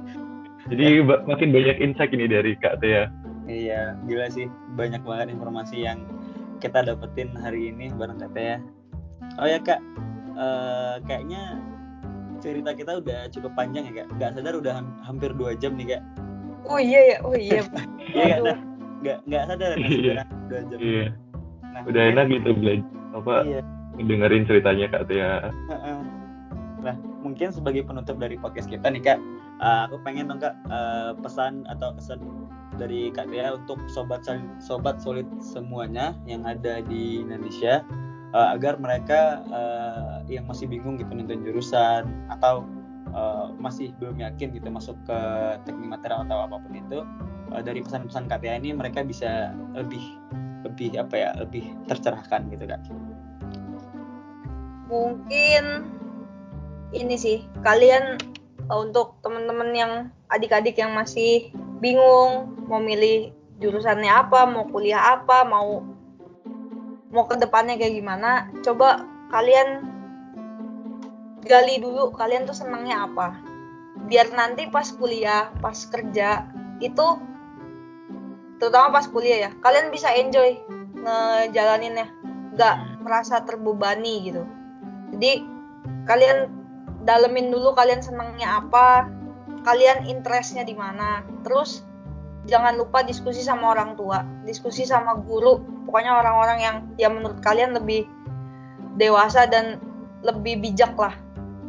Jadi 0.69 0.85
makin 1.03 1.51
banyak 1.55 1.77
insight 1.83 2.13
ini 2.15 2.27
dari 2.31 2.55
Kak 2.59 2.83
Tia. 2.83 3.11
Iya, 3.49 3.97
gila 4.05 4.29
sih 4.29 4.47
banyak 4.77 5.01
banget 5.03 5.33
informasi 5.33 5.81
yang 5.81 6.05
kita 6.61 6.85
dapetin 6.85 7.33
hari 7.33 7.73
ini 7.73 7.89
bareng 7.91 8.21
Kak 8.21 8.37
Tia. 8.37 8.61
Oh 9.41 9.49
ya 9.49 9.57
Kak, 9.57 9.81
uh, 10.37 11.01
kayaknya 11.09 11.57
cerita 12.39 12.71
kita 12.71 13.01
udah 13.01 13.27
cukup 13.33 13.57
panjang 13.57 13.89
ya 13.89 14.05
Kak. 14.05 14.09
Gak 14.21 14.31
sadar 14.37 14.55
udah 14.55 14.85
hampir 15.03 15.33
dua 15.33 15.57
jam 15.57 15.75
nih 15.75 15.97
Kak. 15.97 16.03
oh 16.69 16.77
iya 16.77 17.01
ya 17.15 17.17
oh 17.25 17.33
iya 17.33 17.63
iya 18.19 18.35
nah 18.45 18.57
nggak 19.01 19.19
nggak 19.25 19.43
sadar 19.47 19.71
Iya. 19.79 20.15
dua 20.51 20.61
jam 20.69 20.79
Iya. 20.83 21.07
nah, 21.65 21.83
Udah 21.89 22.03
enak 22.13 22.25
gitu 22.29 22.51
belajar 22.53 22.85
apa 23.15 23.35
iya 23.47 23.61
dengerin 23.97 24.45
ceritanya 24.45 24.87
Kak 24.93 25.05
Tia. 25.09 25.49
Heeh. 25.49 25.99
Nah, 26.79 26.95
mungkin 27.19 27.51
sebagai 27.51 27.83
penutup 27.83 28.19
dari 28.19 28.39
podcast 28.39 28.71
kita 28.71 28.87
nih 28.87 29.03
kak, 29.03 29.19
eh, 29.59 29.81
aku 29.89 29.99
pengen 30.03 30.31
dong 30.31 30.39
kak 30.39 30.55
eh, 30.67 31.11
pesan 31.19 31.67
atau 31.67 31.91
kesan 31.97 32.21
dari 32.79 33.11
kak 33.11 33.29
Tia 33.29 33.59
untuk 33.59 33.83
sobat 33.91 34.23
sobat 34.63 35.03
solid 35.03 35.27
semuanya 35.43 36.15
yang 36.25 36.47
ada 36.47 36.81
di 36.87 37.21
Indonesia 37.27 37.83
eh, 38.33 38.49
agar 38.55 38.79
mereka 38.79 39.43
eh, 39.51 40.39
yang 40.39 40.47
masih 40.47 40.71
bingung 40.71 40.97
gitu 40.97 41.11
nentuin 41.13 41.43
jurusan 41.43 42.07
atau 42.31 42.65
eh, 43.11 43.47
masih 43.59 43.91
belum 43.99 44.23
yakin 44.23 44.55
gitu 44.55 44.69
masuk 44.71 44.97
ke 45.05 45.19
teknik 45.67 45.99
material 45.99 46.25
atau 46.25 46.47
apa 46.47 46.57
pun 46.63 46.73
itu 46.73 47.03
eh, 47.53 47.63
dari 47.67 47.83
pesan-pesan 47.83 48.31
kak 48.31 48.47
Tia 48.47 48.57
ini 48.57 48.71
mereka 48.73 49.03
bisa 49.03 49.53
lebih 49.75 50.03
lebih 50.63 50.99
apa 50.99 51.15
ya 51.15 51.31
lebih 51.39 51.71
tercerahkan 51.87 52.51
gitu 52.51 52.65
kak. 52.67 52.83
mungkin 54.89 55.85
ini 56.97 57.17
sih 57.21 57.45
kalian 57.61 58.17
uh, 58.73 58.79
untuk 58.81 59.21
teman-teman 59.21 59.71
yang 59.77 59.93
adik-adik 60.33 60.77
yang 60.77 60.93
masih 60.97 61.53
bingung 61.79 62.59
mau 62.67 62.83
milih 62.83 63.33
jurusannya 63.59 64.11
apa 64.11 64.47
mau 64.47 64.67
kuliah 64.71 65.19
apa 65.19 65.43
mau 65.47 65.83
mau 67.11 67.25
ke 67.27 67.35
depannya 67.41 67.79
kayak 67.81 67.99
gimana. 67.99 68.53
Coba 68.63 69.03
kalian 69.33 69.89
gali 71.47 71.81
dulu 71.81 72.13
kalian 72.15 72.45
tuh 72.45 72.55
senangnya 72.55 73.09
apa. 73.09 73.39
Biar 74.07 74.31
nanti 74.35 74.69
pas 74.71 74.91
kuliah 74.95 75.51
pas 75.59 75.77
kerja 75.89 76.47
itu 76.79 77.07
terutama 78.59 78.99
pas 78.99 79.07
kuliah 79.07 79.49
ya 79.49 79.51
kalian 79.63 79.91
bisa 79.91 80.13
enjoy 80.13 80.59
ngejalaninnya. 80.99 82.07
Nggak 82.55 82.77
merasa 83.03 83.43
terbebani 83.43 84.31
gitu. 84.31 84.43
Jadi 85.15 85.47
kalian 86.05 86.53
dalemin 87.09 87.49
dulu 87.49 87.73
kalian 87.73 88.05
senangnya 88.05 88.61
apa 88.61 89.09
kalian 89.69 90.09
interestnya 90.09 90.65
di 90.65 90.73
mana. 90.73 91.21
Terus 91.45 91.85
jangan 92.49 92.81
lupa 92.81 93.05
diskusi 93.05 93.45
sama 93.45 93.77
orang 93.77 93.93
tua 94.01 94.25
diskusi 94.49 94.89
sama 94.89 95.21
guru. 95.21 95.61
Pokoknya 95.85 96.17
orang-orang 96.17 96.59
yang 96.65 96.77
yang 96.97 97.13
menurut 97.21 97.45
kalian 97.45 97.77
lebih 97.77 98.09
dewasa 98.97 99.45
dan 99.45 99.77
lebih 100.25 100.65
bijak 100.65 100.97
lah. 100.97 101.13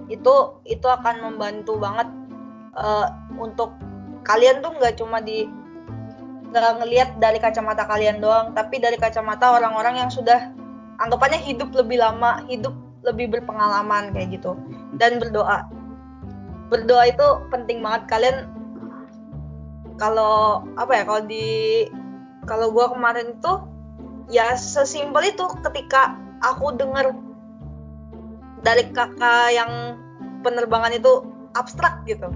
Itu 0.07 0.63
itu 0.63 0.87
akan 0.87 1.27
membantu 1.27 1.75
banget 1.75 2.07
eh, 2.79 3.07
untuk 3.35 3.75
kalian 4.23 4.63
tuh 4.63 4.71
nggak 4.79 4.95
cuma 4.95 5.19
di 5.19 5.47
nggak 6.49 6.81
ngelihat 6.81 7.09
dari 7.21 7.37
kacamata 7.37 7.85
kalian 7.85 8.17
doang 8.17 8.57
tapi 8.57 8.81
dari 8.81 8.97
kacamata 8.97 9.53
orang-orang 9.53 10.01
yang 10.01 10.09
sudah 10.09 10.49
anggapannya 10.97 11.37
hidup 11.37 11.69
lebih 11.77 12.01
lama 12.01 12.41
hidup 12.49 12.73
lebih 13.03 13.31
berpengalaman 13.31 14.11
kayak 14.15 14.39
gitu. 14.39 14.55
Dan 14.99 15.19
berdoa 15.23 15.67
berdoa 16.69 17.09
itu 17.09 17.27
penting 17.49 17.81
banget. 17.81 18.05
Kalian 18.07 18.37
kalau 19.97 20.63
apa 20.79 20.93
ya 20.95 21.03
kalau 21.03 21.23
di 21.25 21.47
kalau 22.45 22.71
gua 22.71 22.93
kemarin 22.93 23.35
itu 23.35 23.53
ya 24.31 24.55
sesimpel 24.55 25.33
itu 25.33 25.45
ketika 25.65 26.15
aku 26.45 26.71
dengar 26.77 27.11
dari 28.61 28.87
kakak 28.93 29.51
yang 29.51 29.97
penerbangan 30.45 30.95
itu 30.95 31.25
abstrak 31.57 32.05
gitu. 32.05 32.29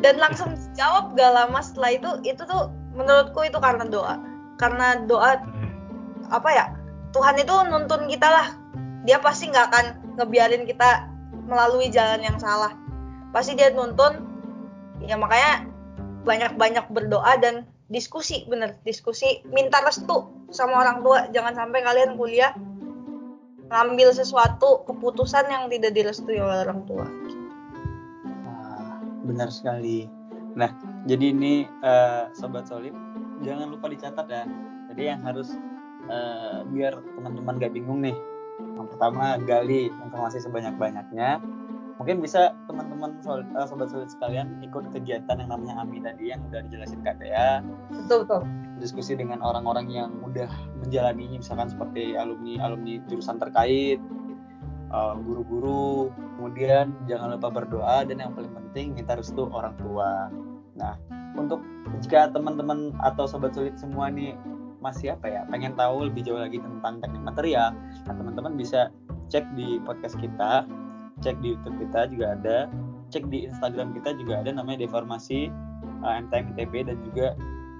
Dan 0.00 0.20
langsung 0.20 0.52
jawab 0.76 1.16
gak 1.16 1.32
lama 1.32 1.64
setelah 1.64 1.96
itu 1.96 2.10
itu 2.28 2.42
tuh 2.44 2.70
menurutku 2.94 3.44
itu 3.44 3.58
karena 3.58 3.84
doa. 3.84 4.16
Karena 4.56 5.02
doa 5.04 5.42
apa 6.30 6.50
ya 6.54 6.64
Tuhan 7.12 7.36
itu 7.38 7.54
nuntun 7.68 8.06
kita 8.06 8.28
lah. 8.30 8.48
Dia 9.04 9.20
pasti 9.20 9.52
nggak 9.52 9.66
akan 9.68 9.84
ngebiarin 10.16 10.64
kita 10.64 11.10
melalui 11.44 11.92
jalan 11.92 12.24
yang 12.24 12.40
salah 12.40 12.72
pasti 13.34 13.58
dia 13.58 13.74
nuntun 13.74 14.22
ya 15.02 15.18
makanya 15.18 15.66
banyak-banyak 16.22 16.86
berdoa 16.94 17.34
dan 17.42 17.66
diskusi 17.90 18.46
bener 18.46 18.78
diskusi 18.86 19.42
minta 19.50 19.82
restu 19.82 20.30
sama 20.54 20.86
orang 20.86 21.02
tua 21.02 21.28
jangan 21.34 21.52
sampai 21.52 21.82
kalian 21.82 22.14
kuliah 22.14 22.54
ngambil 23.68 24.14
sesuatu 24.14 24.86
keputusan 24.86 25.50
yang 25.50 25.66
tidak 25.66 25.92
direstui 25.92 26.38
oleh 26.38 26.62
orang 26.62 26.86
tua 26.86 27.04
benar 29.24 29.48
sekali. 29.48 30.06
Nah, 30.54 30.70
jadi 31.08 31.32
ini 31.34 31.66
eh, 31.66 32.24
sobat 32.36 32.68
solid, 32.68 32.92
jangan 33.42 33.72
lupa 33.72 33.90
dicatat 33.90 34.26
ya. 34.28 34.44
Jadi 34.92 35.02
yang 35.10 35.24
harus 35.24 35.56
eh, 36.06 36.62
biar 36.70 37.00
teman-teman 37.18 37.58
gak 37.58 37.74
bingung 37.74 38.04
nih. 38.04 38.14
Yang 38.78 38.94
pertama 38.94 39.40
gali 39.42 39.90
informasi 39.90 40.44
sebanyak-banyaknya. 40.44 41.42
Mungkin 42.04 42.20
bisa 42.20 42.52
teman-teman 42.68 43.16
eh, 43.24 43.64
sobat 43.64 43.88
solid 43.88 44.12
sekalian 44.12 44.60
ikut 44.60 44.92
kegiatan 44.92 45.40
yang 45.40 45.48
namanya 45.48 45.80
AMI 45.80 46.04
tadi 46.04 46.36
yang 46.36 46.44
udah 46.52 46.60
dijelasin 46.68 47.00
Kak 47.00 47.16
Dea. 47.16 47.64
betul 47.88 48.28
betul 48.28 48.44
Diskusi 48.76 49.16
dengan 49.16 49.40
orang-orang 49.40 49.88
yang 49.88 50.12
udah 50.20 50.52
menjalani 50.84 51.40
misalkan 51.40 51.72
seperti 51.72 52.12
alumni 52.12 52.60
alumni 52.60 53.00
jurusan 53.08 53.40
terkait, 53.40 54.04
uh, 54.92 55.16
guru-guru, 55.16 56.12
kemudian 56.36 56.92
jangan 57.08 57.40
lupa 57.40 57.48
berdoa 57.48 58.04
dan 58.04 58.20
yang 58.20 58.36
paling 58.36 58.52
penting 58.52 58.92
minta 58.92 59.16
restu 59.16 59.48
orang 59.48 59.72
tua. 59.80 60.28
Nah, 60.76 61.00
untuk 61.40 61.64
jika 62.04 62.28
teman-teman 62.36 62.92
atau 63.00 63.24
sobat 63.24 63.56
sulit 63.56 63.80
semua 63.80 64.12
nih 64.12 64.36
masih 64.84 65.16
apa 65.16 65.32
ya, 65.32 65.40
pengen 65.48 65.72
tahu 65.72 66.12
lebih 66.12 66.28
jauh 66.28 66.36
lagi 66.36 66.60
tentang 66.60 67.00
teknik 67.00 67.24
material, 67.24 67.72
nah 68.04 68.12
teman-teman 68.12 68.60
bisa 68.60 68.92
cek 69.32 69.48
di 69.56 69.80
podcast 69.80 70.20
kita, 70.20 70.68
cek 71.22 71.38
di 71.44 71.54
YouTube 71.54 71.76
kita 71.88 72.10
juga 72.10 72.34
ada, 72.34 72.56
cek 73.12 73.30
di 73.30 73.46
Instagram 73.46 73.94
kita 73.94 74.16
juga 74.18 74.42
ada 74.42 74.50
namanya 74.50 74.86
Deformasi 74.86 75.52
uh, 76.02 76.14
MTM 76.26 76.56
ITB 76.56 76.90
dan 76.90 76.96
juga 77.06 77.26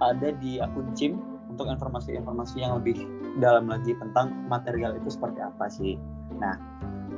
ada 0.03 0.35
di 0.39 0.59
akun 0.63 0.91
CIM 0.95 1.19
untuk 1.51 1.71
informasi-informasi 1.71 2.63
yang 2.63 2.83
lebih 2.83 3.07
dalam 3.39 3.71
lagi 3.71 3.95
tentang 3.99 4.35
material 4.51 4.95
itu 4.99 5.07
seperti 5.11 5.39
apa 5.39 5.71
sih. 5.71 5.95
Nah, 6.43 6.59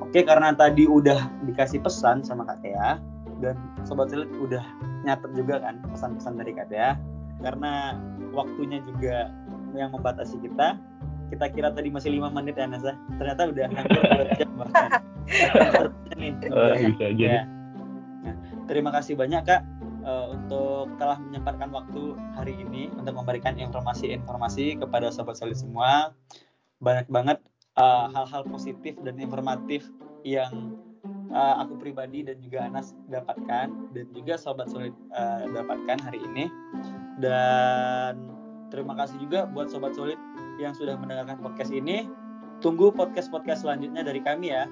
Oke, 0.04 0.20
karena 0.28 0.52
tadi 0.52 0.84
udah 0.84 1.48
dikasih 1.48 1.80
pesan 1.80 2.20
sama 2.20 2.44
Kak 2.44 2.60
Tea 2.60 3.00
dan 3.40 3.56
Sobat 3.88 4.12
Sulit 4.12 4.28
udah 4.36 4.60
nyatet 5.08 5.32
juga 5.32 5.60
kan 5.60 5.80
pesan-pesan 5.88 6.36
dari 6.36 6.52
Kak 6.52 6.68
Tea. 6.68 7.00
Karena 7.40 7.96
waktunya 8.32 8.80
juga 8.84 9.32
yang 9.72 9.92
membatasi 9.92 10.40
kita. 10.40 10.76
Kita 11.26 11.50
kira 11.50 11.68
tadi 11.74 11.88
masih 11.90 12.14
lima 12.14 12.30
menit 12.30 12.58
ya 12.58 12.66
Nasa. 12.68 12.94
Ternyata 13.18 13.42
udah 13.50 13.66
hampir 13.76 14.00
dua 14.02 14.24
jam 14.38 14.50
bahkan. 14.58 14.90
Nih. 16.16 16.32
Oh, 16.50 16.72
bisa 16.74 17.04
aja 17.10 17.26
Ya. 17.26 17.42
Nah, 18.26 18.34
terima 18.66 18.90
kasih 18.90 19.14
banyak 19.14 19.42
Kak 19.46 19.62
eh, 20.02 20.26
untuk 20.34 20.90
telah 20.98 21.18
menyempatkan 21.18 21.70
waktu 21.70 22.18
hari 22.34 22.58
ini 22.58 22.90
untuk 22.94 23.14
memberikan 23.14 23.54
informasi-informasi 23.58 24.82
kepada 24.82 25.10
Sobat 25.14 25.38
Sulit 25.38 25.58
semua. 25.58 26.14
Banyak 26.82 27.08
banget 27.08 27.38
uh, 27.76 28.08
hal-hal 28.10 28.42
positif 28.48 28.96
dan 29.04 29.16
informatif 29.20 29.86
yang 30.26 30.74
uh, 31.30 31.62
aku 31.62 31.78
pribadi 31.78 32.24
dan 32.26 32.40
juga 32.42 32.66
Anas 32.66 32.96
dapatkan 33.12 33.68
dan 33.94 34.06
juga 34.10 34.34
sobat 34.40 34.72
solid 34.72 34.92
uh, 35.14 35.46
dapatkan 35.52 35.98
hari 36.02 36.18
ini 36.18 36.50
dan 37.22 38.18
terima 38.72 38.96
kasih 38.98 39.20
juga 39.22 39.46
buat 39.46 39.70
sobat 39.70 39.94
solid 39.94 40.18
yang 40.56 40.72
sudah 40.72 40.96
mendengarkan 40.96 41.38
podcast 41.40 41.72
ini 41.72 42.08
tunggu 42.64 42.88
podcast 42.92 43.28
podcast 43.28 43.64
selanjutnya 43.64 44.00
dari 44.04 44.20
kami 44.24 44.52
ya 44.52 44.64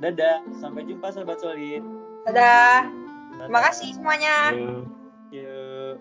dadah 0.00 0.44
sampai 0.60 0.84
jumpa 0.84 1.08
sobat 1.12 1.40
solid 1.40 1.80
dadah 2.28 2.84
Dadah. 3.34 3.50
terima 3.50 3.60
kasih 3.66 3.88
semuanya. 3.98 4.36
Yuk. 5.34 5.98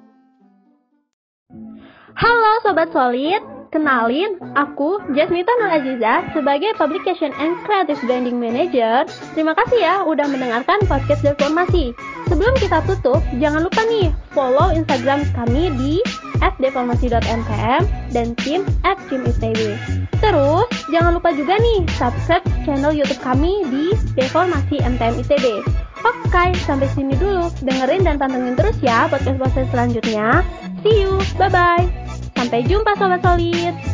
Halo 2.13 2.51
Sobat 2.61 2.93
Solid, 2.93 3.41
kenalin 3.73 4.37
aku 4.53 5.01
Jasmita 5.17 5.49
Nur 5.57 5.73
Aziza 5.73 6.29
sebagai 6.37 6.77
Publication 6.77 7.33
and 7.41 7.57
Creative 7.65 7.97
Branding 8.05 8.37
Manager. 8.37 9.09
Terima 9.33 9.57
kasih 9.57 9.81
ya 9.81 10.05
udah 10.05 10.29
mendengarkan 10.29 10.77
podcast 10.85 11.25
Deformasi. 11.25 11.97
Sebelum 12.29 12.53
kita 12.61 12.85
tutup, 12.85 13.25
jangan 13.41 13.65
lupa 13.65 13.81
nih 13.89 14.13
follow 14.37 14.69
Instagram 14.77 15.25
kami 15.33 15.73
di 15.81 15.93
@deformasi.mkm 16.39 17.83
dan 18.13 18.27
tim 18.41 18.61
@timitb. 19.09 19.77
Terus 20.23 20.67
jangan 20.89 21.19
lupa 21.19 21.35
juga 21.35 21.59
nih 21.59 21.85
subscribe 21.99 22.45
channel 22.63 22.95
YouTube 22.95 23.21
kami 23.21 23.65
di 23.69 23.91
Deformasi 24.15 24.79
MTM 24.81 25.19
ITB. 25.21 25.61
Oke, 26.03 26.45
sampai 26.67 26.87
sini 26.91 27.15
dulu. 27.15 27.47
Dengerin 27.63 28.03
dan 28.03 28.19
pantengin 28.19 28.59
terus 28.59 28.75
ya 28.83 29.07
podcast-podcast 29.07 29.71
selanjutnya. 29.71 30.43
See 30.83 31.05
you, 31.07 31.19
bye-bye. 31.39 31.87
Sampai 32.35 32.67
jumpa 32.67 32.97
Sobat 32.99 33.23
Solid. 33.23 33.92